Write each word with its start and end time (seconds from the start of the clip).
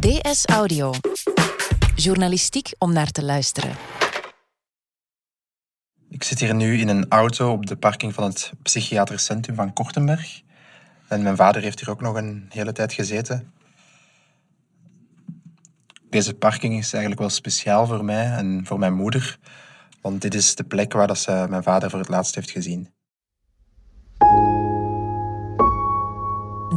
DS 0.00 0.44
Audio. 0.46 0.92
Journalistiek 1.94 2.72
om 2.78 2.92
naar 2.92 3.10
te 3.10 3.24
luisteren. 3.24 3.76
Ik 6.08 6.22
zit 6.22 6.40
hier 6.40 6.54
nu 6.54 6.78
in 6.78 6.88
een 6.88 7.08
auto 7.08 7.52
op 7.52 7.66
de 7.66 7.76
parking 7.76 8.14
van 8.14 8.24
het 8.24 8.52
psychiatrisch 8.62 9.24
centrum 9.24 9.54
van 9.54 9.72
Kortenberg. 9.72 10.40
En 11.08 11.22
mijn 11.22 11.36
vader 11.36 11.62
heeft 11.62 11.80
hier 11.80 11.90
ook 11.90 12.00
nog 12.00 12.14
een 12.16 12.46
hele 12.48 12.72
tijd 12.72 12.92
gezeten. 12.92 13.52
Deze 16.10 16.34
parking 16.34 16.78
is 16.78 16.92
eigenlijk 16.92 17.20
wel 17.20 17.30
speciaal 17.30 17.86
voor 17.86 18.04
mij 18.04 18.26
en 18.26 18.62
voor 18.64 18.78
mijn 18.78 18.94
moeder. 18.94 19.38
Want 20.00 20.20
dit 20.20 20.34
is 20.34 20.54
de 20.54 20.64
plek 20.64 20.92
waar 20.92 21.06
dat 21.06 21.18
ze 21.18 21.46
mijn 21.48 21.62
vader 21.62 21.90
voor 21.90 21.98
het 21.98 22.08
laatst 22.08 22.34
heeft 22.34 22.50
gezien. 22.50 22.92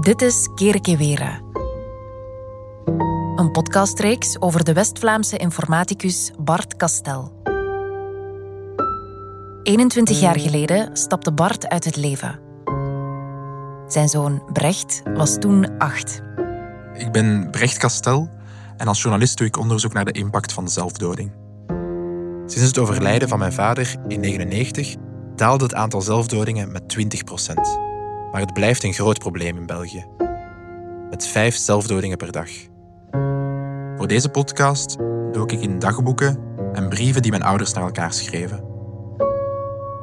Dit 0.02 0.22
is 0.22 0.50
Kerkewera. 0.56 1.42
Een 3.36 3.52
podcastreeks 3.52 4.42
over 4.42 4.64
de 4.64 4.74
West-Vlaamse 4.74 5.38
informaticus 5.38 6.32
Bart 6.40 6.76
Kastel. 6.76 7.42
21 9.64 10.20
jaar 10.20 10.40
geleden 10.40 10.98
stapte 10.98 11.32
Bart 11.32 11.70
uit 11.70 11.86
het 11.86 11.96
leven. 11.96 12.40
Zijn 13.88 14.10
zoon 14.10 14.44
Brecht 14.52 15.02
was 15.14 15.38
toen 15.40 15.78
acht. 15.78 16.22
Ik 16.94 17.12
ben 17.12 17.52
Brecht 17.52 17.78
Kastel 17.78 18.30
en 18.78 18.88
als 18.88 19.02
journalist 19.02 19.38
doe 19.38 19.48
ik 19.48 19.58
onderzoek 19.58 19.94
naar 19.94 20.06
de 20.06 20.12
impact 20.12 20.54
van 20.54 20.70
zelfdoding. 20.70 21.32
Sinds 22.46 22.68
het 22.68 22.78
overlijden 22.78 23.30
van 23.30 23.40
mijn 23.40 23.54
vader 23.54 23.86
in 24.08 24.22
1999 24.22 24.96
daalde 25.36 25.64
het 25.64 25.74
aantal 25.74 26.02
zelfdodingen 26.02 26.72
met 26.72 26.98
20% 26.98 27.54
Maar 28.32 28.42
het 28.42 28.54
blijft 28.54 28.84
een 28.84 28.94
groot 28.94 29.20
probleem 29.20 29.58
in 29.58 29.66
België. 29.66 30.06
Met 31.10 31.28
vijf 31.28 31.56
zelfdodingen 31.56 32.18
per 32.18 32.32
dag. 32.32 32.50
Voor 34.04 34.12
deze 34.12 34.30
podcast 34.30 34.98
dook 35.32 35.52
ik 35.52 35.62
in 35.62 35.80
dagboeken 35.80 36.40
en 36.74 36.90
brieven 36.90 37.22
die 37.22 37.32
mijn 37.32 37.44
ouders 37.44 37.74
naar 37.74 37.84
elkaar 37.84 38.14
schreven. 38.14 38.64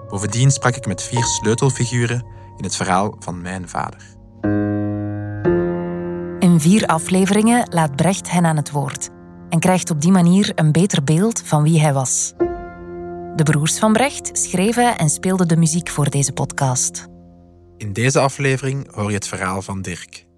Bovendien 0.09 0.51
sprak 0.51 0.77
ik 0.77 0.87
met 0.87 1.03
vier 1.03 1.25
sleutelfiguren 1.25 2.27
in 2.57 2.65
het 2.65 2.77
verhaal 2.77 3.17
van 3.19 3.43
mijn 3.43 3.69
vader. 3.69 4.03
In 6.39 6.61
vier 6.61 6.87
afleveringen 6.87 7.69
laat 7.71 7.97
Brecht 7.97 8.31
hen 8.31 8.47
aan 8.47 8.57
het 8.57 8.71
woord 8.71 9.09
en 9.49 9.59
krijgt 9.59 9.91
op 9.91 10.01
die 10.01 10.13
manier 10.13 10.53
een 10.55 10.73
beter 10.73 11.05
beeld 11.05 11.43
van 11.45 11.63
wie 11.63 11.81
hij 11.81 11.93
was. 11.93 12.33
De 13.37 13.43
broers 13.43 13.79
van 13.79 13.93
Brecht 13.93 14.39
schreven 14.39 14.99
en 14.99 15.09
speelden 15.09 15.49
de 15.49 15.57
muziek 15.57 15.89
voor 15.89 16.11
deze 16.11 16.33
podcast. 16.33 17.07
In 17.77 17.93
deze 17.93 18.21
aflevering 18.21 18.95
hoor 18.95 19.09
je 19.09 19.15
het 19.15 19.29
verhaal 19.29 19.63
van 19.63 19.83
Dirk. 19.83 20.29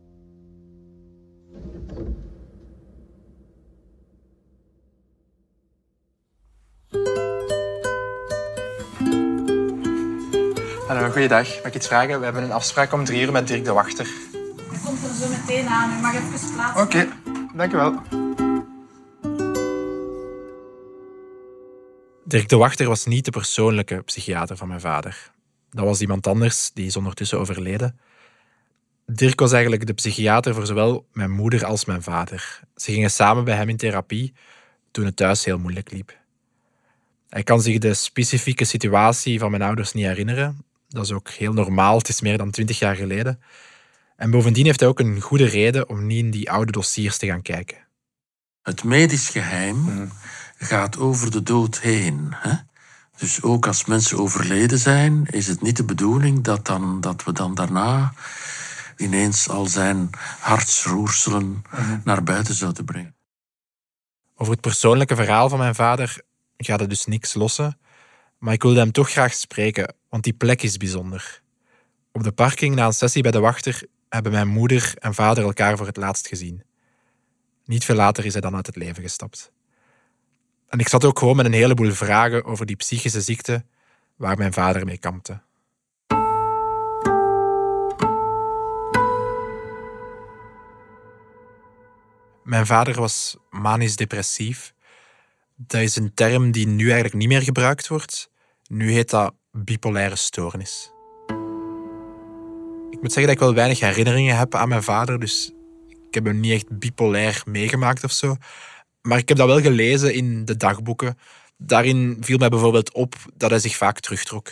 Hallo, 10.93 11.11
goeiedag. 11.11 11.48
Mag 11.57 11.67
ik 11.67 11.75
iets 11.75 11.87
vragen? 11.87 12.19
We 12.19 12.25
hebben 12.25 12.43
een 12.43 12.53
afspraak 12.53 12.93
om 12.93 13.05
drie 13.05 13.21
uur 13.23 13.33
met 13.33 13.48
Dirk 13.48 13.65
de 13.65 13.73
Wachter. 13.73 14.07
Hij 14.07 14.79
komt 14.85 15.03
er 15.03 15.15
zo 15.15 15.29
meteen 15.29 15.67
aan. 15.67 15.99
U 15.99 16.01
mag 16.01 16.15
even 16.15 16.55
plaatsen. 16.55 16.83
Oké, 16.83 17.09
dank 17.55 17.73
u 17.73 17.77
wel. 17.77 18.03
Dirk 22.25 22.49
de 22.49 22.57
Wachter 22.57 22.89
was 22.89 23.07
niet 23.07 23.25
de 23.25 23.31
persoonlijke 23.31 24.03
psychiater 24.03 24.57
van 24.57 24.69
mijn 24.69 24.81
vader. 24.81 25.31
Dat 25.71 25.84
was 25.84 26.01
iemand 26.01 26.27
anders, 26.27 26.71
die 26.75 26.87
is 26.87 26.97
ondertussen 26.97 27.39
overleden. 27.39 27.99
Dirk 29.06 29.41
was 29.41 29.53
eigenlijk 29.53 29.87
de 29.87 29.95
psychiater 29.95 30.55
voor 30.55 30.67
zowel 30.67 31.06
mijn 31.12 31.31
moeder 31.31 31.65
als 31.65 31.84
mijn 31.84 32.03
vader. 32.03 32.61
Ze 32.77 32.93
gingen 32.93 33.11
samen 33.11 33.45
bij 33.45 33.56
hem 33.56 33.69
in 33.69 33.77
therapie 33.77 34.33
toen 34.91 35.05
het 35.05 35.17
thuis 35.17 35.45
heel 35.45 35.59
moeilijk 35.59 35.91
liep. 35.91 36.17
Hij 37.28 37.43
kan 37.43 37.61
zich 37.61 37.78
de 37.78 37.95
specifieke 37.95 38.65
situatie 38.65 39.39
van 39.39 39.50
mijn 39.50 39.62
ouders 39.62 39.93
niet 39.93 40.06
herinneren. 40.06 40.71
Dat 40.92 41.04
is 41.04 41.12
ook 41.12 41.30
heel 41.30 41.53
normaal, 41.53 41.98
het 41.98 42.08
is 42.08 42.20
meer 42.20 42.38
dan 42.38 42.50
twintig 42.50 42.78
jaar 42.78 42.97
geleden. 42.97 43.42
En 44.16 44.30
bovendien 44.30 44.64
heeft 44.64 44.80
hij 44.80 44.88
ook 44.88 45.00
een 45.00 45.20
goede 45.20 45.44
reden 45.44 45.88
om 45.88 46.06
niet 46.06 46.25
in 46.25 46.30
die 46.30 46.50
oude 46.50 46.72
dossiers 46.72 47.19
te 47.19 47.26
gaan 47.26 47.42
kijken. 47.42 47.76
Het 48.62 48.84
medisch 48.84 49.28
geheim 49.28 50.10
gaat 50.58 50.98
over 50.98 51.30
de 51.30 51.42
dood 51.42 51.80
heen. 51.80 52.28
Hè? 52.30 52.54
Dus 53.16 53.42
ook 53.42 53.66
als 53.66 53.84
mensen 53.84 54.19
overleden 54.19 54.78
zijn, 54.78 55.26
is 55.30 55.47
het 55.47 55.62
niet 55.62 55.76
de 55.76 55.84
bedoeling 55.84 56.44
dat, 56.44 56.66
dan, 56.66 57.00
dat 57.00 57.24
we 57.24 57.32
dan 57.32 57.54
daarna 57.54 58.12
ineens 58.97 59.48
al 59.48 59.66
zijn 59.66 60.10
hartsroerselen 60.41 61.64
naar 62.04 62.22
buiten 62.22 62.54
zouden 62.54 62.84
brengen. 62.84 63.14
Over 64.36 64.53
het 64.53 64.62
persoonlijke 64.62 65.16
verhaal 65.16 65.48
van 65.48 65.59
mijn 65.59 65.74
vader 65.74 66.20
gaat 66.56 66.80
het 66.80 66.88
dus 66.88 67.06
niks 67.06 67.34
lossen. 67.34 67.78
Maar 68.38 68.53
ik 68.53 68.62
wilde 68.62 68.78
hem 68.78 68.92
toch 68.92 69.10
graag 69.10 69.34
spreken, 69.34 69.94
want 70.12 70.25
die 70.25 70.33
plek 70.33 70.62
is 70.62 70.77
bijzonder. 70.77 71.43
Op 72.12 72.23
de 72.23 72.33
parking 72.33 72.75
na 72.75 72.87
een 72.87 72.93
sessie 72.93 73.23
bij 73.23 73.31
de 73.31 73.41
wachter 73.41 73.83
hebben 74.09 74.33
mijn 74.33 74.49
moeder 74.49 74.95
en 74.99 75.15
vader 75.15 75.45
elkaar 75.45 75.77
voor 75.77 75.87
het 75.87 75.97
laatst 75.97 76.28
gezien. 76.28 76.62
Niet 77.65 77.84
veel 77.84 77.95
later 77.95 78.25
is 78.25 78.33
hij 78.33 78.41
dan 78.41 78.55
uit 78.55 78.67
het 78.67 78.77
leven 78.77 79.03
gestapt. 79.03 79.53
En 80.69 80.78
ik 80.78 80.89
zat 80.89 81.05
ook 81.05 81.19
gewoon 81.19 81.37
met 81.37 81.47
een 81.47 81.53
heleboel 81.53 81.91
vragen 81.91 82.45
over 82.45 82.67
die 82.67 82.77
psychische 82.77 83.21
ziekte 83.21 83.65
waar 84.17 84.37
mijn 84.37 84.53
vader 84.53 84.84
mee 84.84 84.99
kampte. 84.99 85.41
Mijn 92.45 92.67
vader 92.67 92.95
was 92.95 93.37
manisch 93.51 93.97
depressief. 93.97 94.75
Dat 95.56 95.81
is 95.81 95.97
een 95.97 96.15
term 96.15 96.51
die 96.51 96.67
nu 96.67 96.84
eigenlijk 96.84 97.15
niet 97.15 97.28
meer 97.28 97.43
gebruikt 97.43 97.89
wordt. 97.89 98.31
Nu 98.67 98.93
heet 98.93 99.11
dat 99.11 99.34
bipolaire 99.53 100.17
stoornis. 100.17 100.93
Ik 102.91 103.01
moet 103.01 103.13
zeggen 103.13 103.23
dat 103.23 103.31
ik 103.31 103.39
wel 103.39 103.55
weinig 103.55 103.81
herinneringen 103.81 104.37
heb 104.37 104.55
aan 104.55 104.69
mijn 104.69 104.83
vader, 104.83 105.21
dus 105.21 105.53
ik 105.89 106.15
heb 106.15 106.25
hem 106.25 106.41
niet 106.41 106.53
echt 106.53 106.79
bipolair 106.79 107.43
meegemaakt 107.47 108.05
of 108.05 108.13
zo. 108.13 108.37
Maar 109.03 109.19
ik 109.19 109.29
heb 109.29 109.39
dat 109.39 109.47
wel 109.47 109.61
gelezen 109.61 110.15
in 110.15 110.45
de 110.45 110.57
dagboeken. 110.57 111.19
Daarin 111.57 112.17
viel 112.21 112.39
mij 112.39 112.49
bijvoorbeeld 112.49 112.93
op 112.93 113.15
dat 113.37 113.51
hij 113.51 113.59
zich 113.59 113.77
vaak 113.77 114.01
terugtrok. 114.01 114.49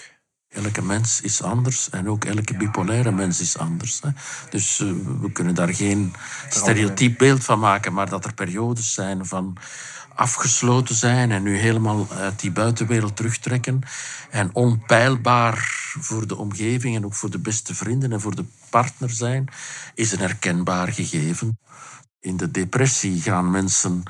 Elke 0.48 0.82
mens 0.82 1.20
is 1.20 1.42
anders 1.42 1.90
en 1.90 2.08
ook 2.08 2.24
elke 2.24 2.56
bipolaire 2.56 3.12
mens 3.12 3.40
is 3.40 3.58
anders. 3.58 4.00
Hè. 4.02 4.08
Dus 4.50 4.78
uh, 4.78 4.92
we 5.20 5.32
kunnen 5.32 5.54
daar 5.54 5.74
geen 5.74 6.14
stereotyp 6.48 7.18
beeld 7.18 7.44
van 7.44 7.58
maken, 7.58 7.92
maar 7.92 8.08
dat 8.08 8.24
er 8.24 8.34
periodes 8.34 8.94
zijn 8.94 9.26
van 9.26 9.56
afgesloten 10.20 10.94
zijn 10.94 11.30
en 11.30 11.42
nu 11.42 11.56
helemaal 11.56 12.06
uit 12.10 12.40
die 12.40 12.50
buitenwereld 12.50 13.16
terugtrekken 13.16 13.80
en 14.30 14.50
onpeilbaar 14.52 15.56
voor 15.98 16.26
de 16.26 16.36
omgeving 16.36 16.96
en 16.96 17.04
ook 17.04 17.14
voor 17.14 17.30
de 17.30 17.38
beste 17.38 17.74
vrienden 17.74 18.12
en 18.12 18.20
voor 18.20 18.34
de 18.34 18.44
partner 18.70 19.10
zijn, 19.10 19.48
is 19.94 20.12
een 20.12 20.18
herkenbaar 20.18 20.92
gegeven. 20.92 21.58
In 22.20 22.36
de 22.36 22.50
depressie 22.50 23.20
gaan 23.20 23.50
mensen 23.50 24.02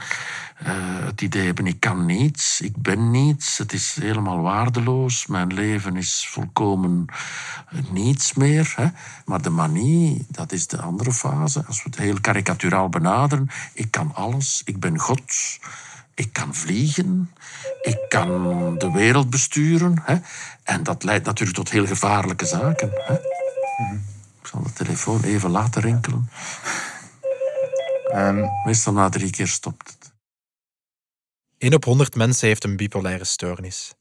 uh, 0.63 0.69
het 1.07 1.21
idee 1.21 1.47
hebben: 1.47 1.67
ik 1.67 1.81
kan 1.81 2.07
niets, 2.07 2.61
ik 2.61 2.77
ben 2.77 3.11
niets, 3.11 3.59
het 3.59 3.73
is 3.73 3.97
helemaal 4.01 4.41
waardeloos, 4.41 5.27
mijn 5.27 5.55
leven 5.55 5.97
is 5.97 6.29
volkomen 6.31 7.05
niets 7.91 8.35
meer. 8.35 8.73
Hè? 8.77 8.87
Maar 9.25 9.43
de 9.43 9.51
manie, 9.51 10.27
dat 10.29 10.53
is 10.53 10.67
de 10.67 10.81
andere 10.81 11.13
fase. 11.13 11.65
Als 11.67 11.83
we 11.83 11.91
het 11.91 11.99
heel 11.99 12.21
karikaturaal 12.21 12.89
benaderen: 12.89 13.49
ik 13.73 13.91
kan 13.91 14.15
alles, 14.15 14.63
ik 14.65 14.81
ben 14.81 14.99
God. 14.99 15.23
Ik 16.21 16.33
kan 16.33 16.55
vliegen, 16.55 17.31
ik 17.83 18.07
kan 18.09 18.79
de 18.79 18.91
wereld 18.91 19.31
besturen. 19.31 20.03
Hè? 20.03 20.17
En 20.63 20.83
dat 20.83 21.03
leidt 21.03 21.27
natuurlijk 21.27 21.59
tot 21.59 21.71
heel 21.71 21.87
gevaarlijke 21.87 22.47
zaken. 22.47 22.91
Hè? 22.95 23.15
Ik 24.41 24.47
zal 24.47 24.63
de 24.63 24.73
telefoon 24.73 25.23
even 25.23 25.51
laten 25.51 25.83
rinkelen. 25.83 26.31
Um, 28.15 28.49
Meestal 28.65 28.93
na 28.93 29.09
drie 29.09 29.31
keer 29.31 29.47
stopt 29.47 29.91
het. 29.91 30.13
1 31.59 31.75
op 31.75 31.85
100 31.85 32.15
mensen 32.15 32.49
heeft 32.49 32.65
een 32.65 32.77
bipolaire 32.77 33.25
stoornis. 33.25 33.95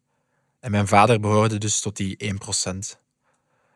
En 0.60 0.72
mijn 0.72 0.88
vader 0.88 1.20
behoorde 1.20 1.58
dus 1.58 1.80
tot 1.80 1.98
die 1.98 2.34
1%. 2.96 2.98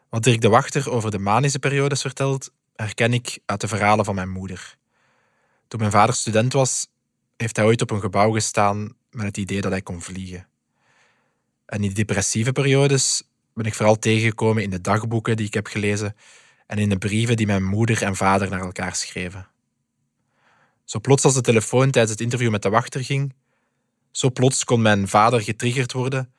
Wat 0.09 0.23
Dirk 0.23 0.41
de 0.41 0.49
Wachter 0.49 0.91
over 0.91 1.11
de 1.11 1.19
manische 1.19 1.59
periodes 1.59 2.01
vertelt, 2.01 2.51
herken 2.75 3.13
ik 3.13 3.39
uit 3.45 3.61
de 3.61 3.67
verhalen 3.67 4.05
van 4.05 4.15
mijn 4.15 4.29
moeder. 4.29 4.77
Toen 5.67 5.79
mijn 5.79 5.91
vader 5.91 6.15
student 6.15 6.53
was, 6.53 6.87
heeft 7.37 7.55
hij 7.55 7.65
ooit 7.65 7.81
op 7.81 7.91
een 7.91 7.99
gebouw 7.99 8.31
gestaan 8.31 8.95
met 9.11 9.25
het 9.25 9.37
idee 9.37 9.61
dat 9.61 9.71
hij 9.71 9.81
kon 9.81 10.01
vliegen. 10.01 10.47
En 11.65 11.81
die 11.81 11.93
depressieve 11.93 12.51
periodes 12.51 13.23
ben 13.53 13.65
ik 13.65 13.73
vooral 13.73 13.99
tegengekomen 13.99 14.63
in 14.63 14.69
de 14.69 14.81
dagboeken 14.81 15.37
die 15.37 15.45
ik 15.45 15.53
heb 15.53 15.67
gelezen 15.67 16.15
en 16.67 16.77
in 16.77 16.89
de 16.89 16.97
brieven 16.97 17.37
die 17.37 17.45
mijn 17.45 17.63
moeder 17.63 18.03
en 18.03 18.15
vader 18.15 18.49
naar 18.49 18.61
elkaar 18.61 18.95
schreven. 18.95 19.47
Zo 20.83 20.99
plots 20.99 21.23
als 21.23 21.33
de 21.33 21.41
telefoon 21.41 21.91
tijdens 21.91 22.11
het 22.11 22.21
interview 22.21 22.51
met 22.51 22.61
de 22.61 22.69
wachter 22.69 23.03
ging, 23.03 23.33
zo 24.11 24.31
plots 24.31 24.63
kon 24.63 24.81
mijn 24.81 25.07
vader 25.07 25.41
getriggerd 25.41 25.93
worden 25.93 26.33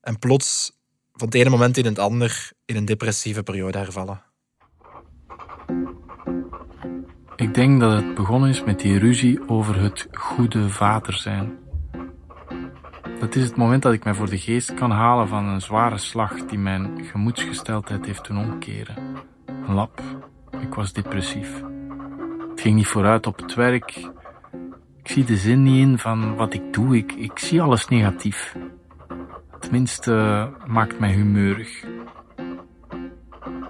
en 0.00 0.18
plots 0.18 0.72
van 1.12 1.26
het 1.26 1.36
ene 1.36 1.50
moment 1.50 1.76
in 1.76 1.84
het 1.84 1.98
ander 1.98 2.50
in 2.64 2.76
een 2.76 2.84
depressieve 2.84 3.42
periode 3.42 3.78
hervallen. 3.78 4.22
Ik 7.36 7.54
denk 7.54 7.80
dat 7.80 7.92
het 7.92 8.14
begonnen 8.14 8.48
is 8.48 8.64
met 8.64 8.80
die 8.80 8.98
ruzie 8.98 9.48
over 9.48 9.80
het 9.80 10.08
goede 10.12 10.68
vader 10.68 11.14
zijn. 11.14 11.58
Dat 13.18 13.34
is 13.34 13.44
het 13.44 13.56
moment 13.56 13.82
dat 13.82 13.92
ik 13.92 14.04
mij 14.04 14.14
voor 14.14 14.30
de 14.30 14.38
geest 14.38 14.74
kan 14.74 14.90
halen 14.90 15.28
van 15.28 15.44
een 15.44 15.60
zware 15.60 15.98
slag 15.98 16.46
die 16.46 16.58
mijn 16.58 17.04
gemoedsgesteldheid 17.04 18.06
heeft 18.06 18.26
doen 18.26 18.38
omkeren. 18.38 18.96
Een 19.46 19.74
lap. 19.74 20.00
Ik 20.60 20.74
was 20.74 20.92
depressief. 20.92 21.62
Het 22.50 22.60
ging 22.60 22.74
niet 22.74 22.86
vooruit 22.86 23.26
op 23.26 23.38
het 23.38 23.54
werk. 23.54 23.96
Ik 25.02 25.10
zie 25.10 25.24
de 25.24 25.36
zin 25.36 25.62
niet 25.62 25.80
in 25.80 25.98
van 25.98 26.36
wat 26.36 26.54
ik 26.54 26.72
doe. 26.72 26.96
Ik, 26.96 27.38
zie 27.38 27.62
alles 27.62 27.88
negatief. 27.88 28.56
Tenminste, 29.60 30.48
maakt 30.66 30.98
mij 30.98 31.12
humeurig. 31.12 31.84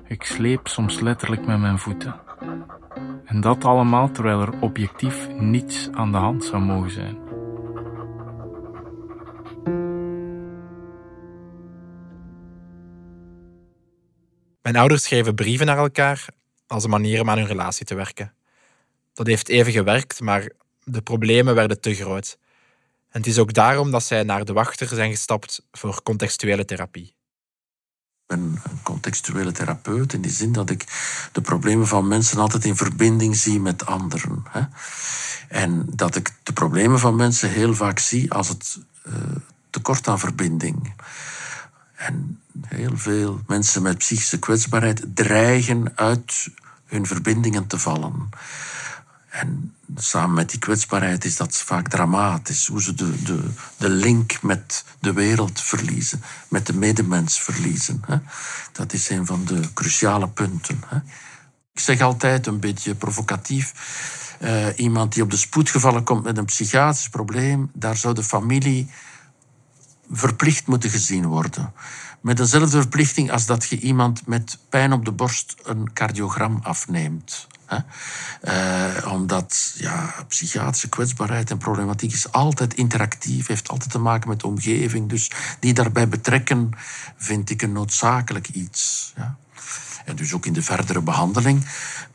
Ik 0.07 0.23
sleep 0.23 0.69
soms 0.69 1.01
letterlijk 1.01 1.47
met 1.47 1.59
mijn 1.59 1.79
voeten. 1.79 2.15
En 3.33 3.41
dat 3.41 3.65
allemaal 3.65 4.11
terwijl 4.11 4.41
er 4.41 4.61
objectief 4.61 5.29
niets 5.29 5.89
aan 5.93 6.13
de 6.13 6.19
hand 6.19 6.45
zou 6.45 6.63
mogen 6.63 6.91
zijn. 6.91 7.19
Mijn 14.63 14.77
ouders 14.77 15.03
schreven 15.03 15.35
brieven 15.35 15.67
naar 15.67 15.79
elkaar 15.79 16.27
als 16.67 16.85
een 16.85 16.91
manier 16.91 17.21
om 17.21 17.31
aan 17.31 17.39
hun 17.39 17.47
relatie 17.47 17.87
te 17.87 17.95
werken. 17.95 18.35
Dat 19.13 19.27
heeft 19.27 19.49
even 19.49 19.73
gewerkt, 19.73 20.21
maar 20.21 20.49
de 20.85 21.03
problemen 21.03 21.55
werden 21.55 21.81
te 21.81 21.95
groot. 21.95 22.39
En 23.11 23.19
het 23.21 23.27
is 23.27 23.39
ook 23.39 23.53
daarom 23.53 23.91
dat 23.91 24.03
zij 24.03 24.23
naar 24.23 24.45
de 24.45 24.53
wachter 24.53 24.87
zijn 24.87 25.11
gestapt 25.11 25.67
voor 25.71 26.03
contextuele 26.03 26.65
therapie. 26.65 27.15
Ben 28.33 28.61
een 28.63 28.83
contextuele 28.83 29.53
therapeut 29.53 30.13
in 30.13 30.21
die 30.21 30.31
zin 30.31 30.53
dat 30.53 30.71
ik 30.71 30.85
de 31.33 31.41
problemen 31.41 31.87
van 31.87 32.09
mensen 32.09 32.39
altijd 32.39 32.65
in 32.65 32.77
verbinding 32.77 33.37
zie 33.37 33.61
met 33.61 33.87
anderen. 33.87 34.45
Hè? 34.49 34.63
En 35.49 35.87
dat 35.95 36.17
ik 36.17 36.31
de 36.43 36.53
problemen 36.53 36.99
van 36.99 37.17
mensen 37.17 37.51
heel 37.51 37.75
vaak 37.75 37.99
zie 37.99 38.33
als 38.33 38.49
het 38.49 38.79
uh, 39.07 39.15
tekort 39.71 40.09
aan 40.09 40.19
verbinding. 40.19 40.95
En 41.95 42.41
heel 42.67 42.97
veel 42.97 43.41
mensen 43.47 43.83
met 43.83 43.99
psychische 43.99 44.39
kwetsbaarheid 44.39 45.05
dreigen 45.15 45.93
uit 45.95 46.49
hun 46.87 47.07
verbindingen 47.07 47.67
te 47.67 47.79
vallen. 47.79 48.29
En 49.33 49.75
samen 49.97 50.35
met 50.35 50.51
die 50.51 50.59
kwetsbaarheid 50.59 51.25
is 51.25 51.37
dat 51.37 51.57
vaak 51.57 51.89
dramatisch. 51.89 52.67
Hoe 52.67 52.83
ze 52.83 52.95
de, 52.95 53.23
de, 53.23 53.51
de 53.77 53.89
link 53.89 54.43
met 54.43 54.85
de 55.01 55.13
wereld 55.13 55.61
verliezen, 55.61 56.23
met 56.49 56.67
de 56.67 56.75
medemens 56.75 57.41
verliezen. 57.41 58.03
Hè. 58.07 58.17
Dat 58.73 58.93
is 58.93 59.09
een 59.09 59.27
van 59.27 59.45
de 59.45 59.73
cruciale 59.73 60.29
punten. 60.29 60.81
Hè. 60.87 60.97
Ik 61.73 61.81
zeg 61.81 62.01
altijd 62.01 62.47
een 62.47 62.61
beetje 62.61 62.95
provocatief. 62.95 63.73
Uh, 64.43 64.67
iemand 64.77 65.13
die 65.13 65.23
op 65.23 65.31
de 65.31 65.37
spoedgevallen 65.37 66.05
komt 66.05 66.25
met 66.25 66.39
een 66.39 66.45
psychiatrisch 66.45 67.09
probleem, 67.09 67.71
daar 67.75 67.97
zou 67.97 68.15
de 68.15 68.25
familie 68.25 68.91
verplicht 70.11 70.67
moeten 70.67 70.91
gezien 70.91 71.27
worden. 71.27 71.73
Met 72.21 72.37
dezelfde 72.37 72.81
verplichting 72.81 73.31
als 73.31 73.47
dat 73.47 73.69
je 73.69 73.79
iemand 73.79 74.27
met 74.27 74.59
pijn 74.69 74.93
op 74.93 75.05
de 75.05 75.13
borst 75.13 75.55
een 75.63 75.93
cardiogram 75.93 76.61
afneemt. 76.63 77.47
Uh, 78.43 79.13
omdat 79.13 79.75
ja, 79.77 80.15
psychiatrische 80.29 80.89
kwetsbaarheid 80.89 81.51
en 81.51 81.59
problematiek 81.59 82.13
is 82.13 82.33
altijd 82.33 82.75
interactief, 82.75 83.47
heeft 83.47 83.69
altijd 83.69 83.91
te 83.91 83.99
maken 83.99 84.29
met 84.29 84.41
de 84.41 84.47
omgeving. 84.47 85.09
Dus 85.09 85.31
die 85.61 85.75
daarbij 85.75 86.09
betrekken 86.09 86.71
vind 87.17 87.51
ik 87.51 87.63
een 87.63 87.73
noodzakelijk 87.73 88.49
iets. 88.49 89.13
Ja. 89.17 89.37
En 90.05 90.17
dus 90.17 90.33
ook 90.33 90.47
in 90.47 90.53
de 90.53 90.63
verdere 90.63 91.01
behandeling. 91.01 91.67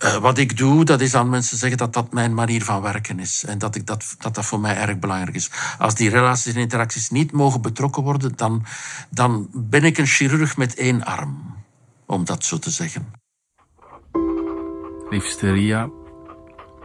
Uh, 0.04 0.16
wat 0.16 0.38
ik 0.38 0.58
doe, 0.58 0.86
dat 0.86 1.02
is 1.02 1.16
aan 1.16 1.30
mensen 1.30 1.58
zeggen 1.58 1.78
dat 1.78 1.94
dat 1.94 2.14
mijn 2.14 2.34
manier 2.34 2.64
van 2.64 2.82
werken 2.82 3.20
is. 3.20 3.44
En 3.44 3.58
dat, 3.58 3.76
ik 3.76 3.88
dat, 3.88 4.16
dat 4.20 4.36
dat 4.36 4.46
voor 4.46 4.60
mij 4.60 4.78
erg 4.78 5.00
belangrijk 5.00 5.36
is. 5.36 5.50
Als 5.78 5.96
die 5.96 6.10
relaties 6.10 6.54
en 6.54 6.62
interacties 6.62 7.10
niet 7.10 7.32
mogen 7.32 7.62
betrokken 7.62 8.04
worden, 8.04 8.36
dan, 8.36 8.66
dan 9.10 9.48
ben 9.54 9.84
ik 9.84 9.98
een 9.98 10.08
chirurg 10.08 10.58
met 10.58 10.76
één 10.76 11.06
arm. 11.06 11.56
Om 12.06 12.26
dat 12.26 12.46
zo 12.46 12.60
te 12.60 12.72
zeggen. 12.72 13.27
Liefste 15.10 15.52
Ria, 15.52 15.90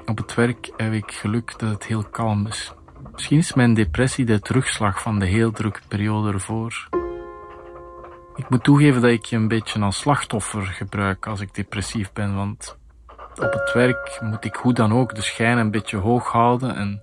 op 0.07 0.17
het 0.17 0.35
werk 0.35 0.73
heb 0.77 0.93
ik 0.93 1.13
geluk 1.13 1.59
dat 1.59 1.71
het 1.71 1.87
heel 1.87 2.05
kalm 2.05 2.47
is. 2.47 2.73
Misschien 3.13 3.39
is 3.39 3.55
mijn 3.55 3.75
depressie 3.75 4.25
de 4.25 4.41
terugslag 4.41 5.03
van 5.03 5.19
de 5.19 5.27
heel 5.27 5.51
drukke 5.51 5.81
periode 5.89 6.33
ervoor. 6.33 6.89
Ik 8.35 8.49
moet 8.49 8.65
toegeven 8.65 9.01
dat 9.01 9.11
ik 9.11 9.25
je 9.25 9.37
een 9.37 9.49
beetje 9.49 9.81
als 9.81 9.99
slachtoffer 9.99 10.63
gebruik 10.63 11.27
als 11.27 11.41
ik 11.41 11.55
depressief 11.55 12.13
ben, 12.13 12.35
want 12.35 12.79
op 13.35 13.53
het 13.53 13.73
werk 13.73 14.19
moet 14.21 14.45
ik 14.45 14.55
hoe 14.55 14.73
dan 14.73 14.93
ook 14.93 15.15
de 15.15 15.23
schijn 15.23 15.59
een 15.59 15.71
beetje 15.71 15.97
hoog 15.97 16.33
houden 16.33 16.75
en 16.75 17.03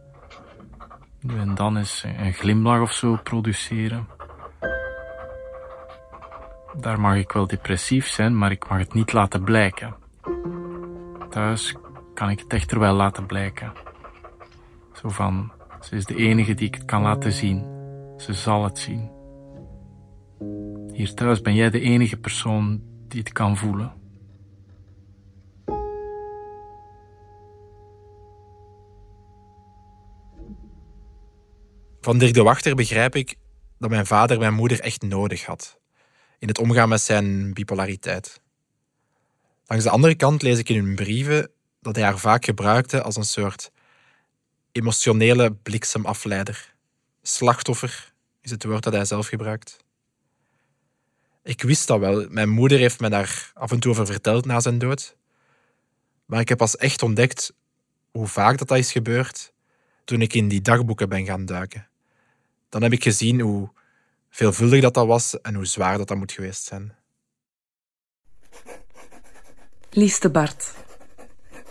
nu 1.22 1.40
en 1.40 1.56
dan 1.56 1.78
eens 1.78 2.04
een 2.18 2.34
glimlach 2.34 2.82
of 2.82 2.94
zo 2.94 3.20
produceren. 3.24 4.08
Daar 6.74 7.00
mag 7.00 7.16
ik 7.16 7.32
wel 7.32 7.48
depressief 7.48 8.08
zijn, 8.08 8.38
maar 8.38 8.52
ik 8.52 8.70
mag 8.70 8.80
het 8.80 8.94
niet 8.94 9.14
laten 9.14 9.44
blijken. 9.44 10.08
Thuis 11.30 11.76
kan 12.14 12.30
ik 12.30 12.40
het 12.40 12.54
echter 12.54 12.80
wel 12.80 12.94
laten 12.94 13.26
blijken. 13.26 13.72
Zo 14.94 15.10
van, 15.10 15.52
ze 15.82 15.96
is 15.96 16.06
de 16.06 16.16
enige 16.16 16.54
die 16.54 16.68
ik 16.68 16.76
het 16.76 16.86
kan 16.86 17.02
laten 17.02 17.32
zien. 17.32 17.66
Ze 18.18 18.34
zal 18.34 18.64
het 18.64 18.80
zien. 18.80 19.12
Hier 20.94 21.14
thuis 21.14 21.42
ben 21.42 21.56
jij 21.56 21.70
de 21.70 21.80
enige 21.80 22.18
persoon 22.18 22.82
die 23.08 23.20
het 23.20 23.32
kan 23.32 23.58
voelen. 23.58 23.94
Van 32.02 32.18
Dirk 32.18 32.34
de 32.34 32.44
Wachter 32.44 32.76
begrijp 32.76 33.16
ik 33.16 33.36
dat 33.78 33.90
mijn 33.90 34.06
vader 34.06 34.40
mijn 34.40 34.54
moeder 34.54 34.80
echt 34.80 35.02
nodig 35.02 35.46
had 35.46 35.80
in 36.40 36.48
het 36.48 36.60
omgaan 36.60 36.90
met 36.90 37.02
zijn 37.02 37.54
bipolariteit. 37.54 38.42
Langs 39.70 39.84
de 39.84 39.92
andere 39.92 40.16
kant 40.16 40.42
lees 40.42 40.58
ik 40.58 40.70
in 40.70 40.84
hun 40.84 40.96
brieven 40.96 41.52
dat 41.82 41.96
hij 41.96 42.06
haar 42.06 42.18
vaak 42.18 42.46
gebruikte 42.46 43.02
als 43.02 43.16
een 43.16 43.26
soort 43.26 43.72
emotionele 44.72 45.54
bliksemafleider. 45.54 46.74
Slachtoffer 47.22 48.14
is 48.42 48.52
het 48.52 48.64
woord 48.64 48.84
dat 48.84 48.94
hij 48.94 49.06
zelf 49.06 49.28
gebruikt. 49.28 49.78
Ik 51.44 51.62
wist 51.62 51.88
dat 51.88 52.00
wel. 52.00 52.26
Mijn 52.30 52.50
moeder 52.50 52.80
heeft 52.80 53.00
me 53.00 53.10
daar 53.10 53.52
af 53.54 53.72
en 53.72 53.80
toe 53.80 53.92
over 53.92 54.06
verteld 54.06 54.46
na 54.46 54.60
zijn 54.60 54.78
dood. 54.78 55.16
Maar 56.26 56.40
ik 56.40 56.50
heb 56.50 56.58
pas 56.58 56.78
echt 56.78 57.04
ontdekt 57.04 57.54
hoe 58.12 58.28
vaak 58.28 58.58
dat, 58.58 58.68
dat 58.68 58.78
is 58.78 58.92
gebeurd 58.92 59.54
toen 60.04 60.22
ik 60.22 60.34
in 60.34 60.48
die 60.48 60.62
dagboeken 60.62 61.10
ben 61.10 61.26
gaan 61.26 61.46
duiken. 61.46 61.88
Dan 62.70 62.82
heb 62.82 62.92
ik 62.94 63.04
gezien 63.04 63.40
hoe 63.40 63.72
veelvuldig 64.30 64.82
dat, 64.82 64.94
dat 64.94 65.08
was 65.08 65.42
en 65.42 65.56
hoe 65.56 65.66
zwaar 65.66 65.98
dat, 65.98 66.08
dat 66.08 66.18
moet 66.18 66.32
geweest 66.32 66.64
zijn. 66.64 66.99
Liefste 69.92 70.30
Bart, 70.30 70.74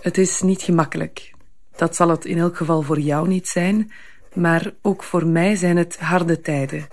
het 0.01 0.19
is 0.19 0.41
niet 0.41 0.63
gemakkelijk. 0.63 1.35
Dat 1.77 1.97
zal 1.97 2.09
het 2.09 2.25
in 2.25 2.39
elk 2.39 2.57
geval 2.57 2.83
voor 2.83 3.01
jou 3.01 3.29
niet 3.29 3.49
zijn, 3.49 3.93
maar 4.35 4.73
ook 4.83 5.03
voor 5.03 5.27
mij 5.27 5.57
zijn 5.57 5.77
het 5.77 5.99
harde 5.99 6.41
tijden. 6.41 6.89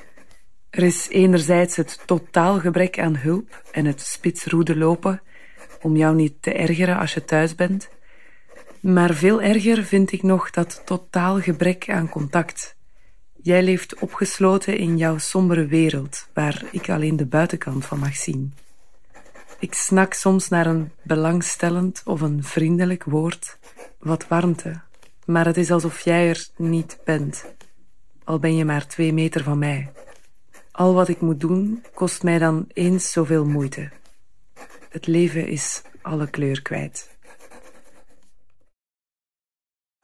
Er 0.70 0.84
is 0.84 1.08
enerzijds 1.10 1.76
het 1.76 2.00
totaal 2.06 2.60
gebrek 2.60 3.00
aan 3.00 3.16
hulp 3.16 3.62
en 3.72 3.86
het 3.86 4.02
spitsroede 4.02 4.78
lopen 4.78 5.22
om 5.82 5.96
jou 5.96 6.16
niet 6.16 6.42
te 6.42 6.54
ergeren 6.54 6.98
als 6.98 7.14
je 7.14 7.26
thuis 7.26 7.56
bent. 7.56 7.90
Maar 8.80 9.14
veel 9.14 9.42
erger 9.42 9.84
vind 9.84 10.12
ik 10.12 10.24
nog 10.24 10.50
dat 10.50 10.82
totaal 10.86 11.42
gebrek 11.42 11.90
aan 11.90 12.10
contact. 12.10 12.76
Jij 13.42 13.64
leeft 13.64 14.00
opgesloten 14.00 14.78
in 14.78 14.98
jouw 14.98 15.18
sombere 15.18 15.66
wereld, 15.66 16.28
waar 16.34 16.64
ik 16.72 16.90
alleen 16.90 17.16
de 17.16 17.26
buitenkant 17.26 17.86
van 17.86 18.00
mag 18.00 18.16
zien. 18.16 18.54
Ik 19.66 19.74
snak 19.74 20.14
soms 20.14 20.50
naar 20.50 20.66
een 20.66 20.92
belangstellend 21.04 22.02
of 22.06 22.22
een 22.22 22.44
vriendelijk 22.44 23.04
woord, 23.04 23.58
wat 24.00 24.28
warmte, 24.28 24.82
maar 25.26 25.46
het 25.46 25.58
is 25.58 25.72
alsof 25.72 26.00
jij 26.00 26.30
er 26.30 26.48
niet 26.56 26.98
bent, 27.04 27.46
al 28.24 28.40
ben 28.40 28.56
je 28.56 28.66
maar 28.66 28.88
twee 28.88 29.14
meter 29.14 29.44
van 29.44 29.58
mij. 29.58 29.92
Al 30.72 30.94
wat 30.94 31.08
ik 31.08 31.22
moet 31.22 31.40
doen, 31.40 31.84
kost 31.94 32.24
mij 32.24 32.40
dan 32.40 32.66
eens 32.74 33.12
zoveel 33.12 33.46
moeite. 33.46 33.90
Het 34.90 35.08
leven 35.08 35.48
is 35.48 35.82
alle 36.02 36.30
kleur 36.30 36.62
kwijt. 36.62 37.15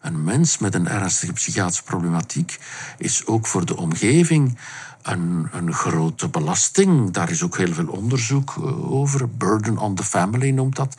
Een 0.02 0.24
mens 0.24 0.58
met 0.58 0.76
een 0.76 0.88
ernstige 0.88 1.34
psychiatrische 1.34 1.84
problematiek 1.84 2.60
is 2.98 3.26
ook 3.26 3.48
voor 3.48 3.66
de 3.66 3.78
omgeving 3.78 4.58
een, 5.02 5.48
een 5.52 5.74
grote 5.74 6.28
belasting. 6.28 7.12
Daar 7.12 7.30
is 7.30 7.44
ook 7.44 7.58
heel 7.58 7.74
veel 7.74 7.88
onderzoek 7.88 8.54
eh, 8.58 8.92
over. 8.92 9.30
Burden 9.30 9.78
on 9.78 9.96
the 9.96 10.04
family 10.04 10.50
noemt 10.50 10.76
dat. 10.76 10.96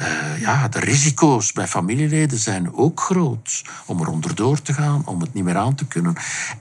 Uh, 0.00 0.40
ja, 0.40 0.68
de 0.68 0.80
risico's 0.80 1.52
bij 1.52 1.66
familieleden 1.66 2.38
zijn 2.38 2.74
ook 2.74 3.00
groot 3.00 3.64
om 3.86 4.00
er 4.00 4.08
onderdoor 4.08 4.62
te 4.62 4.72
gaan, 4.72 5.02
om 5.06 5.20
het 5.20 5.34
niet 5.34 5.44
meer 5.44 5.56
aan 5.56 5.74
te 5.74 5.86
kunnen. 5.86 6.14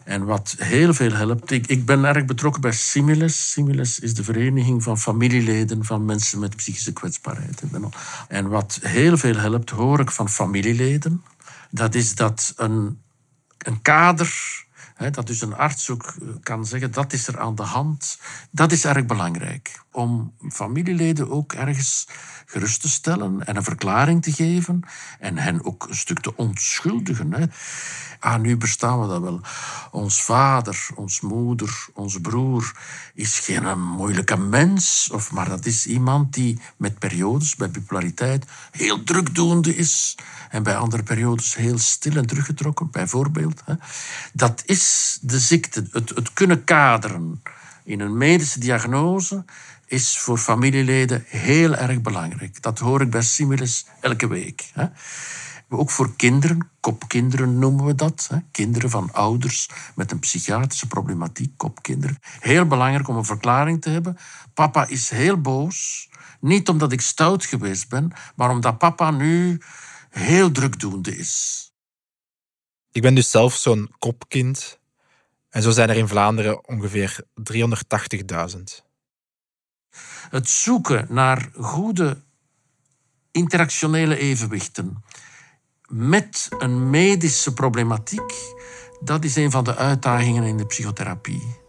En 0.04 0.26
wat 0.26 0.56
heel 0.58 0.94
veel 0.94 1.12
helpt, 1.12 1.52
ik, 1.52 1.68
ik 1.68 1.86
ben 1.86 2.04
erg 2.06 2.26
betrokken 2.26 2.62
bij 2.62 2.72
Similes. 2.72 3.52
Similes 3.52 4.00
is 4.00 4.14
de 4.14 4.24
vereniging 4.24 4.84
van 4.84 4.98
familieleden 4.98 5.86
van 5.86 6.06
mensen 6.06 6.40
met 6.40 6.56
psychische 6.56 6.94
kwetsbaarheid. 6.94 7.62
En 8.28 8.50
wat 8.50 8.80
heel 8.82 9.18
veel 9.18 9.36
helpt, 9.36 9.70
hoor 9.70 10.00
ik 10.00 10.12
van 10.12 10.30
familieleden, 10.30 11.24
dat 11.72 11.96
is 11.96 12.16
dat 12.16 12.54
een, 12.56 13.02
een 13.58 13.82
kader 13.82 14.60
dat 15.10 15.28
dus 15.28 15.42
een 15.42 15.56
arts 15.56 15.90
ook 15.90 16.04
eh, 16.04 16.28
kan 16.44 16.66
zeggen, 16.66 16.92
dat 16.92 17.14
is 17.14 17.28
er 17.28 17.40
aan 17.40 17.56
de 17.56 17.64
hand. 17.64 18.20
Dat 18.52 18.72
is 18.72 18.86
erg 18.86 19.06
belangrijk. 19.06 19.82
Om 19.92 20.34
familieleden 20.50 21.30
ook 21.30 21.54
ergens 21.54 22.08
gerust 22.46 22.82
te 22.82 22.90
stellen 22.90 23.46
en 23.46 23.56
een 23.56 23.64
verklaring 23.64 24.24
te 24.24 24.32
geven. 24.32 24.82
En 25.20 25.38
hen 25.38 25.66
ook 25.66 25.88
een 25.90 25.96
stuk 25.96 26.20
te 26.20 26.36
onschuldigen. 26.36 27.34
Hè. 27.34 27.46
Ah, 28.20 28.42
nu 28.42 28.58
bestaan 28.58 29.02
we 29.02 29.08
dat 29.08 29.22
wel. 29.22 29.42
Ons 29.92 30.22
vader, 30.22 30.88
ons 30.96 31.22
moeder, 31.22 31.88
ons 31.94 32.18
broer 32.22 32.72
is 33.14 33.40
geen 33.40 33.82
moeilijke 33.82 34.38
mens. 34.38 35.10
Of, 35.14 35.32
maar 35.32 35.50
dat 35.50 35.66
is 35.66 35.86
iemand 35.86 36.34
die 36.34 36.60
met 36.78 37.00
periodes, 37.00 37.56
bij 37.56 37.72
bipolariteit, 37.72 38.46
heel 38.72 39.04
drukdoende 39.04 39.76
is. 39.76 40.18
En 40.52 40.64
bij 40.64 40.76
andere 40.76 41.04
periodes 41.04 41.56
heel 41.56 41.78
stil 41.78 42.16
en 42.16 42.26
teruggetrokken, 42.26 42.92
bijvoorbeeld. 42.92 43.64
Dat 44.34 44.64
is 44.66 45.18
de 45.22 45.40
ziekte. 45.40 45.88
Het, 45.92 46.10
het 46.10 46.34
kunnen 46.34 46.64
kaderen 46.64 47.42
in 47.84 48.00
een 48.00 48.18
medische 48.18 48.60
diagnose 48.60 49.46
is 49.86 50.18
voor 50.20 50.38
familieleden 50.38 51.24
heel 51.28 51.76
erg 51.76 52.02
belangrijk. 52.02 52.62
Dat 52.62 52.80
hoor 52.80 53.02
ik 53.02 53.10
bij 53.10 53.22
Similis 53.22 53.86
elke 54.00 54.28
week. 54.28 54.72
Ook 55.70 55.90
voor 55.90 56.16
kinderen, 56.16 56.70
kopkinderen 56.80 57.60
noemen 57.60 57.86
we 57.86 57.96
dat. 57.96 58.30
Kinderen 58.52 58.90
van 58.90 59.14
ouders 59.14 59.70
met 59.96 60.12
een 60.12 60.20
psychiatrische 60.20 60.88
problematiek, 60.88 61.58
kopkinderen. 61.58 62.18
Heel 62.40 62.66
belangrijk 62.66 63.08
om 63.08 63.18
een 63.18 63.26
verklaring 63.26 63.82
te 63.82 63.90
hebben. 63.90 64.18
Papa 64.54 64.88
is 64.88 65.10
heel 65.10 65.42
boos. 65.42 66.10
Niet 66.40 66.70
omdat 66.70 66.92
ik 66.92 67.02
stout 67.02 67.46
geweest 67.46 67.90
ben, 67.90 68.12
maar 68.36 68.50
omdat 68.50 68.78
papa 68.78 69.12
nu 69.12 69.62
heel 70.12 70.52
drukdoende 70.52 71.18
is. 71.18 71.66
Ik 72.92 73.02
ben 73.02 73.16
dus 73.16 73.32
zelf 73.32 73.56
zo'n 73.56 73.96
kopkind. 74.00 74.80
En 75.50 75.62
zo 75.62 75.72
zijn 75.72 75.90
er 75.90 75.98
in 75.98 76.08
Vlaanderen 76.08 76.68
ongeveer 76.68 77.24
380.000. 78.56 78.62
Het 80.30 80.50
zoeken 80.50 81.06
naar 81.10 81.50
goede 81.56 82.22
interactionele 83.32 84.18
evenwichten 84.18 85.04
met 85.88 86.48
een 86.60 86.90
medische 86.90 87.54
problematiek, 87.54 88.34
dat 89.04 89.24
is 89.24 89.36
een 89.36 89.52
van 89.52 89.64
de 89.64 89.76
uitdagingen 89.76 90.44
in 90.44 90.58
de 90.58 90.66
psychotherapie. 90.66 91.61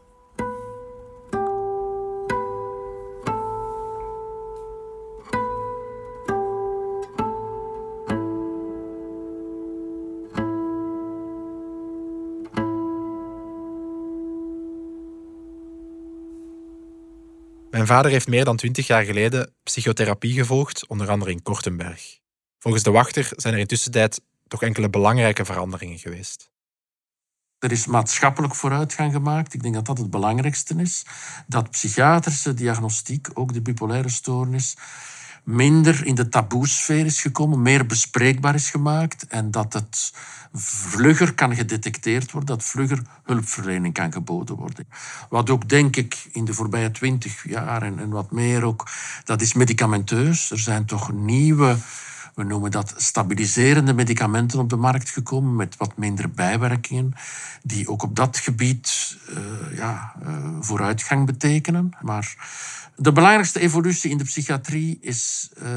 Mijn 17.83 17.95
vader 17.95 18.11
heeft 18.11 18.29
meer 18.29 18.45
dan 18.45 18.57
twintig 18.57 18.87
jaar 18.87 19.05
geleden 19.05 19.55
psychotherapie 19.62 20.33
gevolgd, 20.33 20.87
onder 20.87 21.11
andere 21.11 21.31
in 21.31 21.43
Kortenberg. 21.43 22.19
Volgens 22.59 22.83
de 22.83 22.91
wachter 22.91 23.31
zijn 23.37 23.55
er 23.55 23.61
intussen 23.61 23.93
tijd 23.93 24.21
toch 24.49 24.62
enkele 24.62 24.91
belangrijke 24.91 25.45
veranderingen 25.45 25.99
geweest. 25.99 26.51
Er 27.59 27.73
is 27.73 27.87
maatschappelijk 27.87 28.55
vooruitgang 28.55 29.12
gemaakt. 29.12 29.55
Ik 29.55 29.62
denk 29.62 29.75
dat 29.75 29.87
dat 29.87 29.99
het 29.99 30.11
belangrijkste 30.11 30.75
is. 30.75 31.05
Dat 31.47 31.71
psychiatrische 31.71 32.55
diagnostiek, 32.55 33.29
ook 33.35 33.53
de 33.53 33.62
bipolaire 33.62 34.11
stoornis, 34.11 34.77
minder 35.42 36.06
in 36.06 36.14
de 36.14 36.28
taboesfeer 36.28 37.04
is 37.06 37.20
gekomen, 37.20 37.62
meer 37.62 37.87
bespreekbaar 37.87 38.54
is 38.54 38.70
gemaakt 38.70 39.26
en 39.26 39.50
dat 39.50 39.72
het 39.72 40.12
vlugger 40.52 41.34
kan 41.34 41.54
gedetecteerd 41.54 42.32
worden, 42.32 42.56
dat 42.56 42.64
vlugger 42.64 43.02
hulpverlening 43.25 43.94
kan 43.94 44.12
geboden 44.12 44.56
worden. 44.56 44.87
Wat 45.28 45.50
ook, 45.50 45.68
denk 45.68 45.96
ik, 45.96 46.28
in 46.32 46.44
de 46.44 46.54
voorbije 46.54 46.90
twintig 46.90 47.49
jaar 47.49 47.82
en, 47.82 47.99
en 47.99 48.11
wat 48.11 48.30
meer 48.30 48.64
ook, 48.64 48.88
dat 49.25 49.40
is 49.40 49.54
medicamenteus. 49.54 50.50
Er 50.50 50.58
zijn 50.58 50.84
toch 50.84 51.12
nieuwe 51.12 51.76
we 52.35 52.43
noemen 52.45 52.71
dat 52.71 52.95
stabiliserende 52.97 53.93
medicamenten 53.93 54.59
op 54.59 54.69
de 54.69 54.77
markt 54.77 55.11
gekomen 55.11 55.57
met 55.57 55.77
wat 55.77 55.97
minder 55.97 56.31
bijwerkingen, 56.31 57.12
die 57.62 57.89
ook 57.89 58.03
op 58.03 58.17
dat 58.17 58.39
gebied 58.39 59.17
uh, 59.31 59.77
ja, 59.77 60.15
uh, 60.23 60.57
vooruitgang 60.61 61.27
betekenen. 61.27 61.91
Maar 62.01 62.37
de 62.97 63.12
belangrijkste 63.12 63.61
evolutie 63.61 64.11
in 64.11 64.19
de 64.19 64.25
psychiatrie 64.25 64.99
is 65.01 65.51
uh, 65.62 65.69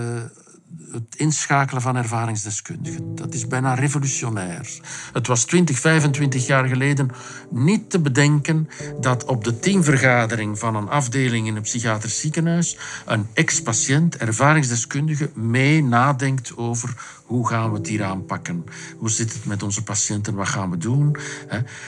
het 0.91 1.15
inschakelen 1.15 1.82
van 1.82 1.96
ervaringsdeskundigen. 1.96 3.15
Dat 3.15 3.34
is 3.34 3.48
bijna 3.48 3.74
revolutionair. 3.74 4.79
Het 5.13 5.27
was 5.27 5.46
20, 5.46 5.79
25 5.79 6.48
jaar 6.48 6.67
geleden 6.67 7.10
niet 7.50 7.89
te 7.89 8.00
bedenken 8.00 8.70
dat 9.00 9.25
op 9.25 9.44
de 9.44 9.60
teamvergadering 9.60 10.60
van 10.60 10.75
een 10.75 10.89
afdeling 10.89 11.48
in 11.48 11.55
een 11.55 11.62
psychiatrisch 11.62 12.20
ziekenhuis 12.20 12.77
een 13.05 13.27
ex-patiënt, 13.34 14.17
ervaringsdeskundige, 14.17 15.29
mee 15.34 15.84
nadenkt 15.84 16.58
over 16.58 16.94
hoe 17.25 17.48
gaan 17.48 17.72
we 17.72 17.77
het 17.77 17.88
hier 17.88 18.03
aanpakken? 18.03 18.65
Hoe 18.98 19.10
zit 19.10 19.34
het 19.34 19.46
met 19.46 19.63
onze 19.63 19.84
patiënten? 19.84 20.36
Wat 20.36 20.48
gaan 20.48 20.70
we 20.70 20.77
doen? 20.77 21.15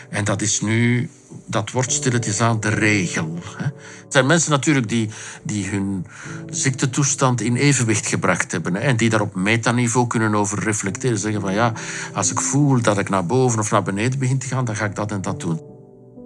En 0.10 0.24
dat 0.24 0.41
is 0.41 0.62
nu, 0.62 1.10
dat 1.46 1.72
wordt 1.72 1.91
stilletjes 1.91 2.41
aan 2.41 2.60
de 2.60 2.70
regel. 2.70 3.39
Het 3.58 4.13
zijn 4.13 4.25
mensen 4.25 4.51
natuurlijk 4.51 4.89
die, 4.89 5.10
die 5.44 5.70
hun 5.70 6.06
ziektetoestand 6.50 7.41
in 7.41 7.56
evenwicht 7.56 8.08
gebracht 8.08 8.51
hebben 8.51 8.75
en 8.75 8.98
die 8.98 9.10
daar 9.10 9.22
op 9.22 9.36
metaniveau 9.36 10.08
kunnen 10.08 10.36
over 10.36 10.63
reflecteren. 10.63 11.17
Zeggen 11.17 11.41
van 11.41 11.53
ja, 11.53 11.74
als 12.13 12.32
ik 12.32 12.41
voel 12.41 12.82
dat 12.82 12.98
ik 12.98 13.10
naar 13.10 13.25
boven 13.25 13.60
of 13.60 13.72
naar 13.72 13.84
beneden 13.84 14.20
begin 14.20 14.38
te 14.38 14.48
gaan, 14.48 14.65
dan 14.65 14.75
ga 14.75 14.86
ik 14.86 14.96
dat 14.96 15.12
en 15.12 15.22
dat 15.22 15.39
doen. 15.39 15.76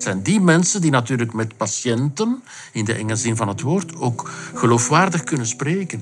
Zijn 0.02 0.22
die 0.22 0.40
mensen 0.40 0.82
die 0.82 0.92
natuurlijk 0.92 1.34
met 1.34 1.58
patiënten, 1.58 2.44
in 2.72 2.86
de 2.86 2.94
enge 2.94 3.16
zin 3.16 3.36
van 3.36 3.48
het 3.48 3.62
woord, 3.62 3.96
ook 3.96 4.32
geloofwaardig 4.54 5.24
kunnen 5.24 5.48
spreken. 5.48 6.02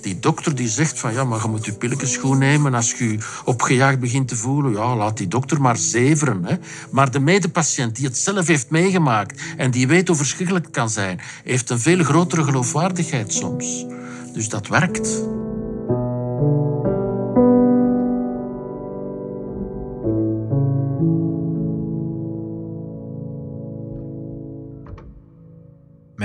Die 0.00 0.18
dokter 0.18 0.54
die 0.54 0.68
zegt 0.68 0.98
van 0.98 1.12
ja, 1.12 1.24
maar 1.24 1.42
je 1.42 1.48
moet 1.48 1.64
je 1.64 1.72
pilletjes 1.72 2.16
goed 2.16 2.38
nemen 2.38 2.74
als 2.74 2.92
je 2.92 3.12
je 3.12 3.18
opgejaagd 3.44 4.00
begint 4.00 4.28
te 4.28 4.36
voelen. 4.36 4.72
Ja, 4.72 4.96
laat 4.96 5.16
die 5.16 5.28
dokter 5.28 5.60
maar 5.60 5.76
zeveren. 5.76 6.60
Maar 6.90 7.10
de 7.10 7.20
medepatiënt 7.20 7.96
die 7.96 8.06
het 8.06 8.18
zelf 8.18 8.46
heeft 8.46 8.70
meegemaakt 8.70 9.40
en 9.56 9.70
die 9.70 9.86
weet 9.86 10.08
hoe 10.08 10.16
verschrikkelijk 10.16 10.64
het 10.64 10.74
kan 10.74 10.90
zijn, 10.90 11.20
heeft 11.44 11.70
een 11.70 11.80
veel 11.80 12.04
grotere 12.04 12.44
geloofwaardigheid 12.44 13.32
soms. 13.32 13.86
Dus 14.32 14.48
dat 14.48 14.68
werkt. 14.68 15.35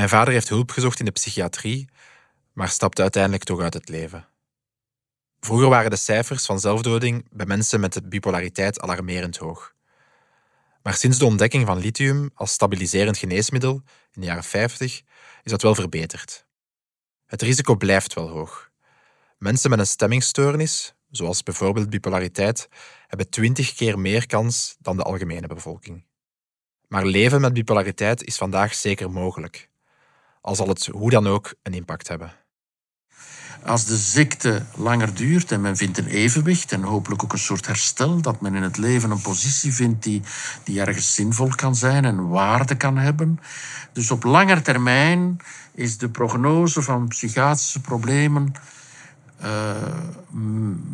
Mijn 0.01 0.13
vader 0.13 0.33
heeft 0.33 0.49
hulp 0.49 0.71
gezocht 0.71 0.99
in 0.99 1.05
de 1.05 1.11
psychiatrie, 1.11 1.89
maar 2.53 2.69
stapte 2.69 3.01
uiteindelijk 3.01 3.43
toch 3.43 3.61
uit 3.61 3.73
het 3.73 3.89
leven. 3.89 4.27
Vroeger 5.39 5.69
waren 5.69 5.89
de 5.89 5.95
cijfers 5.95 6.45
van 6.45 6.59
zelfdoding 6.59 7.27
bij 7.31 7.45
mensen 7.45 7.79
met 7.79 8.09
bipolariteit 8.09 8.79
alarmerend 8.79 9.37
hoog. 9.37 9.73
Maar 10.83 10.93
sinds 10.93 11.17
de 11.17 11.25
ontdekking 11.25 11.65
van 11.65 11.77
lithium 11.77 12.29
als 12.33 12.51
stabiliserend 12.51 13.17
geneesmiddel 13.17 13.73
in 14.11 14.21
de 14.21 14.27
jaren 14.27 14.43
50 14.43 15.01
is 15.43 15.51
dat 15.51 15.61
wel 15.61 15.75
verbeterd. 15.75 16.45
Het 17.25 17.41
risico 17.41 17.75
blijft 17.75 18.13
wel 18.13 18.29
hoog. 18.29 18.69
Mensen 19.37 19.69
met 19.69 19.79
een 19.79 19.87
stemmingstoornis, 19.87 20.93
zoals 21.09 21.43
bijvoorbeeld 21.43 21.89
bipolariteit, 21.89 22.67
hebben 23.07 23.29
twintig 23.29 23.73
keer 23.73 23.99
meer 23.99 24.27
kans 24.27 24.75
dan 24.79 24.97
de 24.97 25.03
algemene 25.03 25.47
bevolking. 25.47 26.05
Maar 26.87 27.05
leven 27.05 27.41
met 27.41 27.53
bipolariteit 27.53 28.23
is 28.23 28.37
vandaag 28.37 28.73
zeker 28.73 29.11
mogelijk 29.11 29.69
al 30.41 30.55
zal 30.55 30.67
het 30.67 30.85
hoe 30.85 31.09
dan 31.09 31.27
ook 31.27 31.53
een 31.63 31.73
impact 31.73 32.07
hebben. 32.07 32.33
Als 33.65 33.85
de 33.85 33.97
ziekte 33.97 34.65
langer 34.75 35.13
duurt 35.15 35.51
en 35.51 35.61
men 35.61 35.77
vindt 35.77 35.97
een 35.97 36.07
evenwicht 36.07 36.71
en 36.71 36.83
hopelijk 36.83 37.23
ook 37.23 37.33
een 37.33 37.39
soort 37.39 37.67
herstel, 37.67 38.21
dat 38.21 38.41
men 38.41 38.55
in 38.55 38.63
het 38.63 38.77
leven 38.77 39.11
een 39.11 39.21
positie 39.21 39.73
vindt 39.73 40.03
die, 40.03 40.21
die 40.63 40.81
ergens 40.81 41.13
zinvol 41.13 41.49
kan 41.55 41.75
zijn 41.75 42.05
en 42.05 42.27
waarde 42.27 42.75
kan 42.75 42.97
hebben. 42.97 43.39
Dus 43.93 44.11
op 44.11 44.23
lange 44.23 44.61
termijn 44.61 45.37
is 45.73 45.97
de 45.97 46.09
prognose 46.09 46.81
van 46.81 47.07
psychiatrische 47.07 47.81
problemen 47.81 48.53
uh, 49.43 49.75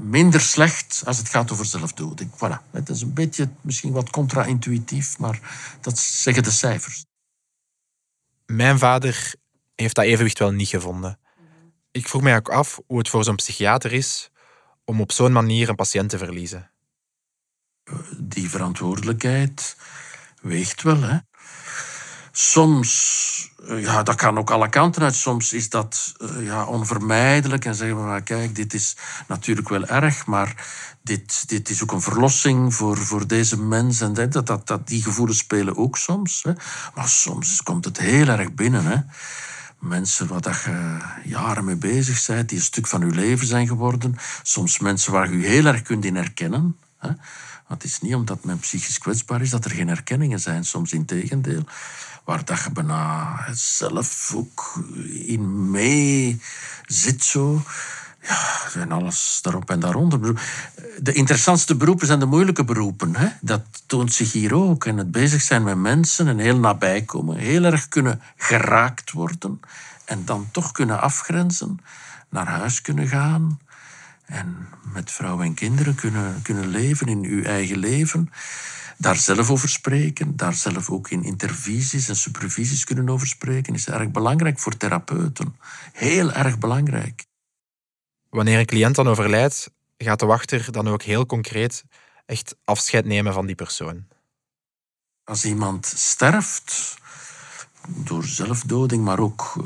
minder 0.02 0.42
slecht 0.42 1.02
als 1.06 1.18
het 1.18 1.30
gaat 1.30 1.52
over 1.52 1.66
zelfdoding. 1.66 2.30
Voilà. 2.32 2.72
Het 2.72 2.90
is 2.90 3.02
een 3.02 3.14
beetje 3.14 3.50
misschien 3.62 3.92
wat 3.92 4.10
contra-intuïtief, 4.10 5.20
maar 5.20 5.40
dat 5.82 6.00
zeggen 6.00 6.44
de 6.44 6.52
cijfers. 6.52 7.07
Mijn 8.48 8.80
vader 8.80 9.34
heeft 9.76 9.96
dat 9.96 10.06
evenwicht 10.06 10.40
wel 10.40 10.52
niet 10.52 10.68
gevonden. 10.68 11.20
Ik 11.92 12.08
vroeg 12.08 12.22
mij 12.22 12.36
ook 12.36 12.50
af 12.50 12.80
hoe 12.88 12.98
het 12.98 13.10
voor 13.10 13.24
zo'n 13.24 13.36
psychiater 13.36 13.94
is 13.94 14.30
om 14.86 15.02
op 15.02 15.12
zo'n 15.12 15.32
manier 15.32 15.70
een 15.70 15.76
patiënt 15.76 16.10
te 16.10 16.18
verliezen. 16.18 16.72
Die 18.18 18.50
verantwoordelijkheid 18.50 19.78
weegt 20.42 20.82
wel, 20.82 21.02
hè? 21.02 21.18
Soms, 22.40 23.52
eh, 23.68 23.82
ja, 23.82 24.04
dat 24.04 24.16
kan 24.16 24.38
ook 24.38 24.52
alle 24.52 24.70
kanten 24.70 25.02
uit. 25.02 25.16
Soms 25.16 25.54
is 25.54 25.70
dat 25.70 26.14
uh, 26.22 26.46
ja, 26.46 26.66
onvermijdelijk 26.66 27.66
en 27.66 27.76
zeggen 27.76 27.98
we, 27.98 28.04
maar 28.04 28.22
kijk, 28.22 28.56
dit 28.56 28.74
is 28.74 28.96
natuurlijk 29.28 29.70
wel 29.70 29.86
erg, 29.86 30.26
maar 30.26 30.66
dit, 31.02 31.50
dit 31.50 31.70
is 31.70 31.84
ook 31.84 31.92
een 31.92 32.02
verlossing 32.02 32.76
voor, 32.76 32.98
voor 32.98 33.28
deze 33.28 33.62
mens. 33.62 34.02
En 34.02 34.14
dat, 34.14 34.48
dat, 34.48 34.68
dat, 34.68 34.88
die 34.88 35.04
gevoelens 35.04 35.38
spelen 35.38 35.78
ook 35.78 35.98
soms. 35.98 36.44
Hè. 36.44 36.54
Maar 36.96 37.08
soms 37.08 37.64
komt 37.64 37.86
het 37.86 37.98
heel 37.98 38.28
erg 38.28 38.54
binnen. 38.54 38.86
Hè. 38.86 38.98
Mensen 39.80 40.28
waar 40.28 40.42
dat 40.42 40.62
je 40.64 40.98
jaren 41.24 41.66
mee 41.66 41.76
bezig 41.76 42.26
bent, 42.26 42.50
die 42.50 42.58
een 42.58 42.64
stuk 42.64 42.88
van 42.88 43.00
je 43.00 43.16
leven 43.16 43.48
zijn 43.48 43.68
geworden. 43.68 44.16
Soms 44.44 44.80
mensen 44.80 45.12
waar 45.12 45.32
je 45.32 45.40
je 45.40 45.48
heel 45.48 45.66
erg 45.66 45.82
kunt 45.82 46.06
in 46.06 46.16
herkennen. 46.16 46.78
Hè. 46.98 47.10
Het 47.68 47.84
is 47.84 48.02
niet 48.02 48.16
omdat 48.16 48.44
men 48.44 48.60
psychisch 48.60 48.98
kwetsbaar 48.98 49.42
is 49.42 49.50
dat 49.50 49.66
er 49.66 49.72
geen 49.72 49.88
herkenningen 49.88 50.40
zijn, 50.40 50.66
soms 50.66 50.94
in 50.94 51.06
tegendeel 51.06 51.64
waar 52.28 52.46
dat 52.46 52.64
je 52.64 52.72
bijna 52.72 53.40
zelf 53.54 54.34
ook 54.36 54.84
in 55.10 55.72
mee 55.72 56.42
zit 56.86 57.24
zo. 57.24 57.62
Ja, 58.22 58.82
en 58.82 58.92
alles 58.92 59.40
daarop 59.42 59.70
en 59.70 59.80
daaronder. 59.80 60.42
De 61.00 61.14
interessantste 61.14 61.76
beroepen 61.76 62.08
zijn 62.08 62.20
de 62.20 62.26
moeilijke 62.26 62.64
beroepen. 62.64 63.16
Hè? 63.16 63.28
Dat 63.42 63.62
toont 63.86 64.14
zich 64.14 64.32
hier 64.32 64.54
ook. 64.54 64.86
En 64.86 64.98
het 64.98 65.12
bezig 65.12 65.42
zijn 65.42 65.64
met 65.64 65.78
mensen 65.78 66.28
en 66.28 66.38
heel 66.38 66.60
nabij 66.60 67.02
komen. 67.02 67.38
Heel 67.38 67.64
erg 67.64 67.88
kunnen 67.88 68.22
geraakt 68.36 69.12
worden. 69.12 69.60
En 70.06 70.26
dan 70.26 70.48
toch 70.52 70.72
kunnen 70.72 71.02
afgrenzen. 71.02 71.80
Naar 72.30 72.48
huis 72.48 72.82
kunnen 72.82 73.08
gaan. 73.08 73.60
En 74.28 74.68
met 74.94 75.12
vrouw 75.12 75.42
en 75.42 75.54
kinderen 75.54 75.96
kunnen, 75.96 76.42
kunnen 76.42 76.68
leven 76.68 77.08
in 77.08 77.24
uw 77.24 77.44
eigen 77.44 77.78
leven 77.78 78.30
daar 78.98 79.16
zelf 79.16 79.50
over 79.50 79.70
spreken, 79.70 80.36
daar 80.36 80.54
zelf 80.54 80.90
ook 80.90 81.10
in 81.10 81.24
intervisies 81.24 82.10
en 82.10 82.16
supervisies 82.16 82.84
kunnen 82.84 83.10
over 83.10 83.28
spreken, 83.28 83.74
is 83.74 83.88
erg 83.88 84.12
belangrijk 84.12 84.60
voor 84.60 84.78
therapeuten. 84.78 85.56
Heel 85.94 86.32
erg 86.32 86.58
belangrijk. 86.58 87.26
Wanneer 88.30 88.60
een 88.60 88.66
cliënt 88.66 88.96
dan 88.96 89.08
overlijdt, 89.08 89.72
gaat 89.98 90.20
de 90.20 90.26
wachter 90.26 90.72
dan 90.72 90.88
ook 90.88 91.02
heel 91.02 91.26
concreet 91.26 91.84
echt 92.26 92.56
afscheid 92.64 93.06
nemen 93.06 93.34
van 93.34 93.46
die 93.46 93.56
persoon. 93.56 94.08
Als 95.24 95.46
iemand 95.46 95.86
sterft, 95.86 96.98
door 97.88 98.24
zelfdoding, 98.24 99.04
maar 99.04 99.20
ook 99.20 99.54
uh, 99.58 99.66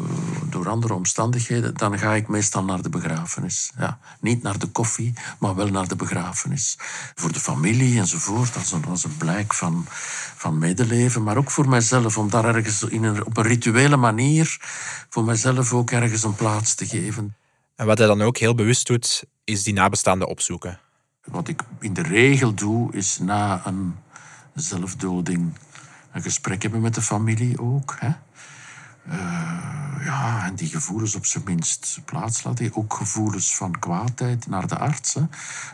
door 0.49 0.69
andere 0.69 0.93
omstandigheden, 0.93 1.73
dan 1.73 1.99
ga 1.99 2.13
ik 2.13 2.27
meestal 2.27 2.63
naar 2.63 2.81
de 2.81 2.89
begrafenis. 2.89 3.71
Ja, 3.77 3.99
niet 4.19 4.43
naar 4.43 4.59
de 4.59 4.67
koffie, 4.67 5.13
maar 5.39 5.55
wel 5.55 5.67
naar 5.67 5.87
de 5.87 5.95
begrafenis. 5.95 6.75
Voor 7.15 7.31
de 7.31 7.39
familie 7.39 7.99
enzovoort, 7.99 8.55
als 8.55 8.71
een, 8.71 8.85
als 8.85 9.03
een 9.03 9.17
blijk 9.17 9.53
van, 9.53 9.85
van 10.35 10.57
medeleven, 10.57 11.23
maar 11.23 11.37
ook 11.37 11.51
voor 11.51 11.69
mijzelf, 11.69 12.17
om 12.17 12.29
daar 12.29 12.55
ergens 12.55 12.83
in 12.83 13.03
een, 13.03 13.25
op 13.25 13.37
een 13.37 13.43
rituele 13.43 13.97
manier 13.97 14.57
voor 15.09 15.23
mijzelf 15.23 15.73
ook 15.73 15.91
ergens 15.91 16.23
een 16.23 16.35
plaats 16.35 16.75
te 16.75 16.85
geven. 16.85 17.35
En 17.75 17.85
wat 17.85 17.97
hij 17.97 18.07
dan 18.07 18.21
ook 18.21 18.37
heel 18.37 18.55
bewust 18.55 18.87
doet, 18.87 19.23
is 19.43 19.63
die 19.63 19.73
nabestaanden 19.73 20.27
opzoeken. 20.27 20.79
Wat 21.25 21.47
ik 21.47 21.61
in 21.79 21.93
de 21.93 22.01
regel 22.01 22.53
doe, 22.53 22.93
is 22.93 23.17
na 23.19 23.61
een 23.65 23.95
zelfdoding 24.53 25.53
een 26.11 26.21
gesprek 26.21 26.61
hebben 26.61 26.81
met 26.81 26.95
de 26.95 27.01
familie 27.01 27.59
ook. 27.59 27.95
Hè? 27.99 28.09
Uh, 29.09 29.81
ja, 30.05 30.45
en 30.45 30.55
die 30.55 30.67
gevoelens 30.67 31.15
op 31.15 31.25
zijn 31.25 31.43
minst 31.45 31.99
plaats 32.05 32.43
laten. 32.43 32.75
Ook 32.75 32.93
gevoelens 32.93 33.55
van 33.55 33.79
kwaadheid 33.79 34.47
naar 34.47 34.67
de 34.67 34.77
arts. 34.77 35.15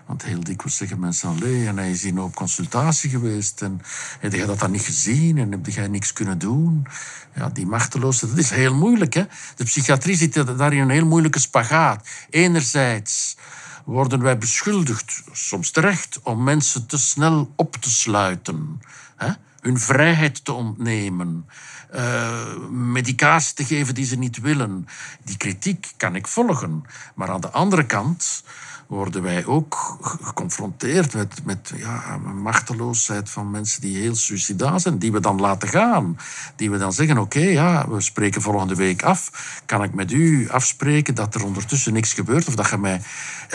Want 0.06 0.24
heel 0.24 0.44
dikwijls 0.44 0.78
zeggen 0.78 1.00
mensen 1.00 1.30
alleen, 1.30 1.68
en 1.68 1.78
hij 1.78 1.92
is 1.92 2.04
hier 2.04 2.22
op 2.22 2.36
consultatie 2.36 3.10
geweest 3.10 3.62
en 3.62 3.82
heb 4.20 4.34
je 4.34 4.46
dat 4.46 4.60
dan 4.60 4.72
niet 4.72 4.82
gezien 4.82 5.38
en 5.38 5.52
heb 5.52 5.66
jij 5.66 5.88
niks 5.88 6.14
kunnen 6.14 6.38
doen? 6.38 6.88
Ja, 7.36 7.50
die 7.50 7.66
machteloosheid, 7.66 8.32
dat 8.32 8.44
is 8.44 8.50
heel 8.50 8.76
moeilijk. 8.76 9.14
Hè? 9.14 9.24
De 9.56 9.64
psychiatrie 9.64 10.16
zit 10.16 10.58
daar 10.58 10.74
in 10.74 10.82
een 10.82 10.90
heel 10.90 11.06
moeilijke 11.06 11.40
spagaat. 11.40 12.08
Enerzijds 12.30 13.38
worden 13.86 14.22
wij 14.22 14.38
beschuldigd, 14.38 15.24
soms 15.32 15.72
terecht, 15.72 16.20
om 16.24 16.44
mensen 16.44 16.86
te 16.86 16.98
snel 16.98 17.54
op 17.56 17.76
te 17.76 17.90
sluiten. 17.90 18.82
Hè? 19.16 19.32
Hun 19.68 19.80
vrijheid 19.80 20.46
te 20.46 20.54
ontnemen, 20.54 21.46
uh, 21.96 22.58
medicatie 22.70 23.54
te 23.54 23.66
geven 23.66 23.96
die 23.96 24.06
ze 24.06 24.18
niet 24.18 24.40
willen. 24.40 24.88
Die 25.24 25.38
kritiek 25.38 25.94
kan 25.98 26.16
ik 26.16 26.28
volgen. 26.28 26.84
Maar 27.16 27.30
aan 27.30 27.42
de 27.42 27.50
andere 27.50 27.86
kant 27.86 28.44
worden 28.88 29.22
wij 29.22 29.46
ook 29.46 29.98
geconfronteerd 30.02 31.14
met, 31.14 31.46
met 31.46 31.72
ja, 31.76 32.18
machteloosheid 32.18 33.30
van 33.30 33.52
mensen 33.52 33.82
die 33.82 33.98
heel 33.98 34.16
suicidaal 34.16 34.80
zijn, 34.80 34.98
die 34.98 35.12
we 35.12 35.20
dan 35.20 35.40
laten 35.40 35.70
gaan. 35.70 36.18
Die 36.56 36.72
we 36.72 36.78
dan 36.78 36.94
zeggen, 36.94 37.18
oké, 37.18 37.40
ja, 37.40 37.90
we 37.90 38.02
spreken 38.02 38.42
volgende 38.42 38.76
week 38.76 39.04
af. 39.04 39.32
Kan 39.66 39.84
ik 39.84 39.94
met 39.94 40.12
u 40.12 40.50
afspreken 40.50 41.16
dat 41.16 41.36
er 41.36 41.44
ondertussen 41.44 41.94
niks 41.94 42.14
gebeurt? 42.14 42.48
Of 42.48 42.56
dat 42.56 42.70
je 42.70 42.78
mij... 42.78 43.02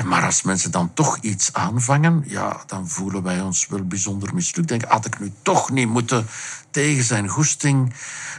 Maar 0.05 0.25
als 0.25 0.43
mensen 0.43 0.71
dan 0.71 0.95
toch 0.95 1.19
iets 1.21 1.53
aanvangen, 1.53 2.25
ja, 2.27 2.63
dan 2.67 2.89
voelen 2.89 3.23
wij 3.23 3.41
ons 3.41 3.67
wel 3.67 3.85
bijzonder 3.85 4.35
mislukt. 4.35 4.69
Denk, 4.69 4.85
had 4.85 5.07
ik 5.07 5.21
nu 5.21 5.33
toch 5.43 5.71
niet 5.71 5.89
moeten 5.89 6.27
tegen 6.71 7.05
zijn 7.05 7.29
goesting 7.29 7.93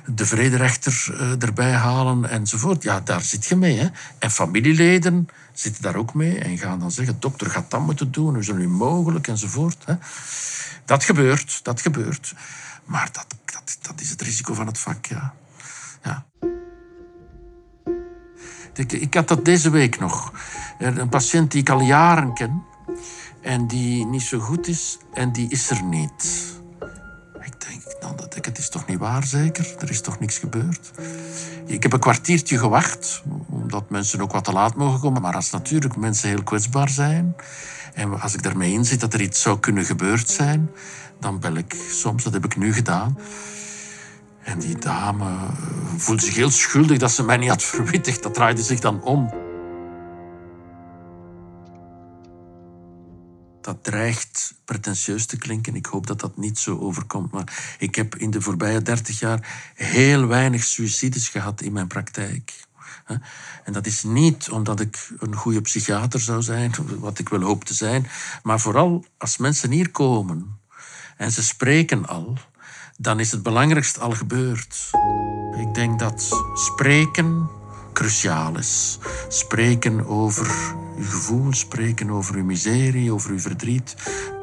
de 0.05 0.25
vrederechter 0.25 1.07
uh, 1.11 1.43
erbij 1.43 1.71
halen 1.71 2.29
enzovoort. 2.29 2.83
Ja, 2.83 2.99
daar 2.99 3.21
zit 3.21 3.45
je 3.45 3.55
mee. 3.55 3.77
Hè? 3.77 3.87
En 4.19 4.31
familieleden 4.31 5.27
zitten 5.53 5.81
daar 5.81 5.95
ook 5.95 6.13
mee 6.13 6.39
en 6.39 6.57
gaan 6.57 6.79
dan 6.79 6.91
zeggen: 6.91 7.19
dokter 7.19 7.49
gaat 7.49 7.71
dat 7.71 7.81
moeten 7.81 8.11
doen, 8.11 8.29
hoe 8.29 8.39
is 8.39 8.47
het 8.47 8.57
nu 8.57 8.67
mogelijk 8.67 9.27
enzovoort. 9.27 9.85
Hè? 9.85 9.95
Dat 10.85 11.03
gebeurt, 11.03 11.63
dat 11.63 11.81
gebeurt. 11.81 12.33
Maar 12.85 13.09
dat, 13.11 13.25
dat, 13.45 13.77
dat 13.81 14.01
is 14.01 14.09
het 14.09 14.21
risico 14.21 14.53
van 14.53 14.67
het 14.67 14.79
vak, 14.79 15.05
ja. 15.05 15.33
ja. 16.03 16.25
Ik, 18.73 18.91
ik 18.91 19.13
had 19.13 19.27
dat 19.27 19.45
deze 19.45 19.69
week 19.69 19.99
nog. 19.99 20.31
Een 20.79 21.09
patiënt 21.09 21.51
die 21.51 21.61
ik 21.61 21.69
al 21.69 21.81
jaren 21.81 22.33
ken 22.33 22.63
en 23.41 23.67
die 23.67 24.05
niet 24.05 24.21
zo 24.21 24.39
goed 24.39 24.67
is 24.67 24.97
en 25.13 25.31
die 25.31 25.49
is 25.49 25.69
er 25.69 25.83
niet. 25.83 26.51
Dan 28.03 28.15
dat 28.15 28.35
ik, 28.35 28.45
het 28.45 28.57
is 28.57 28.69
toch 28.69 28.85
niet 28.85 28.97
waar 28.97 29.23
zeker? 29.25 29.75
Er 29.79 29.89
is 29.89 30.01
toch 30.01 30.19
niks 30.19 30.37
gebeurd? 30.37 30.91
Ik 31.65 31.83
heb 31.83 31.93
een 31.93 31.99
kwartiertje 31.99 32.57
gewacht, 32.57 33.23
omdat 33.49 33.89
mensen 33.89 34.21
ook 34.21 34.31
wat 34.31 34.43
te 34.43 34.51
laat 34.51 34.75
mogen 34.75 34.99
komen. 34.99 35.21
Maar 35.21 35.35
als 35.35 35.49
natuurlijk 35.49 35.95
mensen 35.95 36.29
heel 36.29 36.43
kwetsbaar 36.43 36.89
zijn... 36.89 37.35
en 37.93 38.21
als 38.21 38.33
ik 38.33 38.43
daarmee 38.43 38.71
inzit 38.71 38.99
dat 38.99 39.13
er 39.13 39.21
iets 39.21 39.41
zou 39.41 39.59
kunnen 39.59 39.85
gebeurd 39.85 40.29
zijn... 40.29 40.69
dan 41.19 41.39
bel 41.39 41.55
ik 41.55 41.75
soms, 41.91 42.23
dat 42.23 42.33
heb 42.33 42.45
ik 42.45 42.57
nu 42.57 42.73
gedaan... 42.73 43.17
En 44.43 44.59
die 44.59 44.77
dame 44.77 45.25
voelde 45.97 46.21
zich 46.21 46.35
heel 46.35 46.49
schuldig 46.49 46.97
dat 46.97 47.11
ze 47.11 47.23
mij 47.23 47.37
niet 47.37 47.49
had 47.49 47.63
verwittigd. 47.63 48.23
Dat 48.23 48.33
draaide 48.33 48.63
zich 48.63 48.79
dan 48.79 49.03
om. 49.03 49.42
Dat 53.63 53.83
dreigt 53.83 54.53
pretentieus 54.65 55.25
te 55.25 55.37
klinken. 55.37 55.75
Ik 55.75 55.85
hoop 55.85 56.07
dat 56.07 56.19
dat 56.19 56.37
niet 56.37 56.57
zo 56.59 56.79
overkomt. 56.79 57.31
Maar 57.31 57.75
ik 57.79 57.95
heb 57.95 58.15
in 58.15 58.31
de 58.31 58.41
voorbije 58.41 58.81
dertig 58.81 59.19
jaar 59.19 59.71
heel 59.75 60.27
weinig 60.27 60.63
suicides 60.63 61.29
gehad 61.29 61.61
in 61.61 61.73
mijn 61.73 61.87
praktijk. 61.87 62.53
En 63.63 63.73
dat 63.73 63.85
is 63.85 64.03
niet 64.03 64.49
omdat 64.49 64.79
ik 64.79 65.09
een 65.19 65.35
goede 65.35 65.61
psychiater 65.61 66.19
zou 66.19 66.41
zijn, 66.41 66.71
wat 66.99 67.19
ik 67.19 67.29
wel 67.29 67.41
hoop 67.41 67.63
te 67.63 67.73
zijn, 67.73 68.07
maar 68.43 68.59
vooral 68.59 69.05
als 69.17 69.37
mensen 69.37 69.71
hier 69.71 69.91
komen 69.91 70.59
en 71.17 71.31
ze 71.31 71.43
spreken 71.43 72.07
al, 72.07 72.37
dan 72.97 73.19
is 73.19 73.31
het 73.31 73.43
belangrijkste 73.43 73.99
al 73.99 74.11
gebeurd. 74.11 74.89
Ik 75.59 75.73
denk 75.73 75.99
dat 75.99 76.29
spreken 76.53 77.49
cruciaal 77.93 78.57
is. 78.57 78.97
Spreken 79.27 80.05
over 80.05 80.75
uw 80.97 81.05
gevoel, 81.05 81.53
spreken 81.53 82.09
over 82.09 82.35
uw 82.35 82.43
miserie, 82.43 83.11
over 83.11 83.31
uw 83.31 83.39
verdriet. 83.39 83.95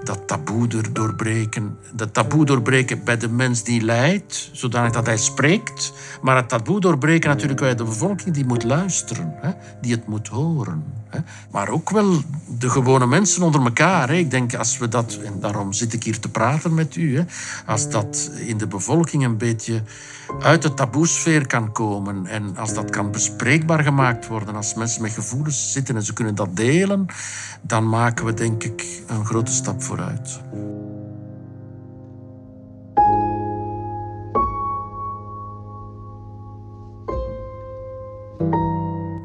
Dat 0.05 0.27
taboe 0.27 0.67
doorbreken. 0.93 1.79
Dat 1.93 2.15
taboe 2.15 2.45
doorbreken 2.45 3.05
bij 3.05 3.17
de 3.17 3.29
mens 3.29 3.63
die 3.63 3.83
lijdt, 3.83 4.51
zodanig 4.53 4.93
dat 4.93 5.07
hij 5.07 5.17
spreekt. 5.17 5.93
Maar 6.23 6.37
het 6.37 6.49
taboe 6.49 6.81
doorbreken 6.81 7.29
natuurlijk 7.29 7.61
bij 7.61 7.75
de 7.75 7.85
bevolking 7.85 8.35
die 8.35 8.45
moet 8.45 8.65
luisteren, 8.65 9.35
hè, 9.41 9.51
die 9.81 9.93
het 9.93 10.07
moet 10.07 10.29
horen. 10.29 10.85
Hè. 11.09 11.19
Maar 11.51 11.69
ook 11.69 11.91
wel 11.91 12.23
de 12.59 12.71
gewone 12.71 13.07
mensen 13.07 13.43
onder 13.43 13.61
elkaar. 13.61 14.09
Hè. 14.09 14.15
Ik 14.15 14.31
denk 14.31 14.55
als 14.55 14.79
we 14.79 14.89
dat, 14.89 15.19
en 15.25 15.41
daarom 15.41 15.73
zit 15.73 15.93
ik 15.93 16.05
hier 16.05 16.21
te 16.21 16.29
praten 16.29 16.75
met 16.75 16.97
u, 16.97 17.17
hè, 17.17 17.25
als 17.67 17.91
dat 17.91 18.31
in 18.47 18.59
de 18.59 18.67
bevolking 18.67 19.25
een 19.25 19.39
beetje 19.39 19.83
uit 20.41 20.63
de 20.63 20.75
taboesfeer 20.75 21.47
kan 21.47 21.73
komen 21.73 22.27
en 22.27 22.57
als 22.57 22.75
dat 22.75 22.91
kan 22.91 23.11
bespreekbaar 23.11 23.83
gemaakt 23.83 24.27
worden, 24.27 24.55
als 24.55 24.75
mensen 24.75 25.03
met 25.03 25.13
gevoelens 25.13 25.73
zitten 25.73 25.97
en 25.97 26.03
ze 26.03 26.13
kunnen 26.13 26.35
dat 26.35 26.57
delen, 26.57 27.07
dan 27.63 27.89
maken 27.89 28.25
we 28.25 28.35
denk 28.35 28.65
ik 28.65 29.03
een 29.07 29.27
grote 29.27 29.53
stap 29.53 29.83
vooruit. 29.83 29.90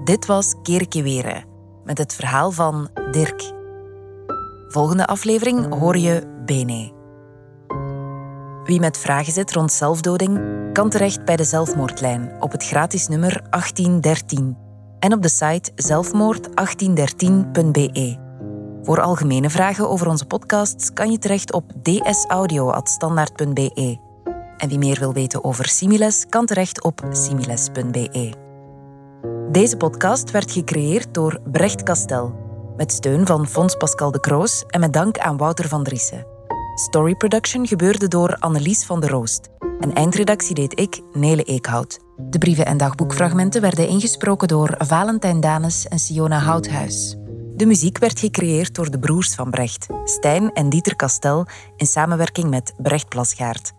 Dit 0.03 0.25
was 0.25 0.55
Kerkeweren 0.63 1.43
met 1.83 1.97
het 1.97 2.13
verhaal 2.13 2.51
van 2.51 2.89
Dirk. 3.11 3.53
Volgende 4.67 5.07
aflevering 5.07 5.73
hoor 5.73 5.97
je 5.97 6.41
Bene. 6.45 6.93
Wie 8.63 8.79
met 8.79 8.97
vragen 8.97 9.33
zit 9.33 9.51
rond 9.51 9.71
zelfdoding, 9.71 10.39
kan 10.73 10.89
terecht 10.89 11.25
bij 11.25 11.35
de 11.35 11.43
zelfmoordlijn 11.43 12.31
op 12.39 12.51
het 12.51 12.65
gratis 12.65 13.07
nummer 13.07 13.41
1813 13.49 14.57
en 14.99 15.13
op 15.13 15.21
de 15.21 15.29
site 15.29 15.71
zelfmoord1813.be. 15.71 18.24
Voor 18.85 19.01
algemene 19.01 19.49
vragen 19.49 19.89
over 19.89 20.07
onze 20.07 20.25
podcasts 20.25 20.93
kan 20.93 21.11
je 21.11 21.17
terecht 21.17 21.53
op 21.53 21.71
dsaudio.standaard.be. 21.81 23.97
En 24.57 24.69
wie 24.69 24.77
meer 24.77 24.99
wil 24.99 25.13
weten 25.13 25.43
over 25.43 25.65
Similes, 25.65 26.25
kan 26.29 26.45
terecht 26.45 26.83
op 26.83 27.01
similes.be. 27.11 28.33
Deze 29.51 29.77
podcast 29.77 30.31
werd 30.31 30.51
gecreëerd 30.51 31.13
door 31.13 31.39
Brecht 31.51 31.83
Kastel, 31.83 32.35
met 32.77 32.91
steun 32.91 33.25
van 33.25 33.47
Fons 33.47 33.75
Pascal 33.75 34.11
de 34.11 34.19
Kroos 34.19 34.63
en 34.67 34.79
met 34.79 34.93
dank 34.93 35.17
aan 35.17 35.37
Wouter 35.37 35.67
van 35.67 35.83
Driessen. 35.83 36.25
Story 36.75 37.15
production 37.15 37.67
gebeurde 37.67 38.07
door 38.07 38.35
Annelies 38.39 38.85
van 38.85 38.99
der 38.99 39.09
Roost. 39.09 39.49
En 39.79 39.93
eindredactie 39.93 40.55
deed 40.55 40.79
ik, 40.79 41.01
Nele 41.13 41.43
Eekhout. 41.43 41.99
De 42.17 42.37
brieven 42.37 42.65
en 42.65 42.77
dagboekfragmenten 42.77 43.61
werden 43.61 43.87
ingesproken 43.87 44.47
door 44.47 44.75
Valentijn 44.77 45.39
Danes 45.39 45.87
en 45.87 45.99
Siona 45.99 46.39
Houthuis. 46.39 47.17
De 47.55 47.65
muziek 47.65 47.97
werd 47.97 48.19
gecreëerd 48.19 48.75
door 48.75 48.91
de 48.91 48.99
broers 48.99 49.35
van 49.35 49.49
Brecht, 49.49 49.87
Stijn 50.03 50.53
en 50.53 50.69
Dieter 50.69 50.95
Kastel, 50.95 51.45
in 51.75 51.85
samenwerking 51.85 52.49
met 52.49 52.73
Brecht 52.77 53.09
Plasgaard. 53.09 53.71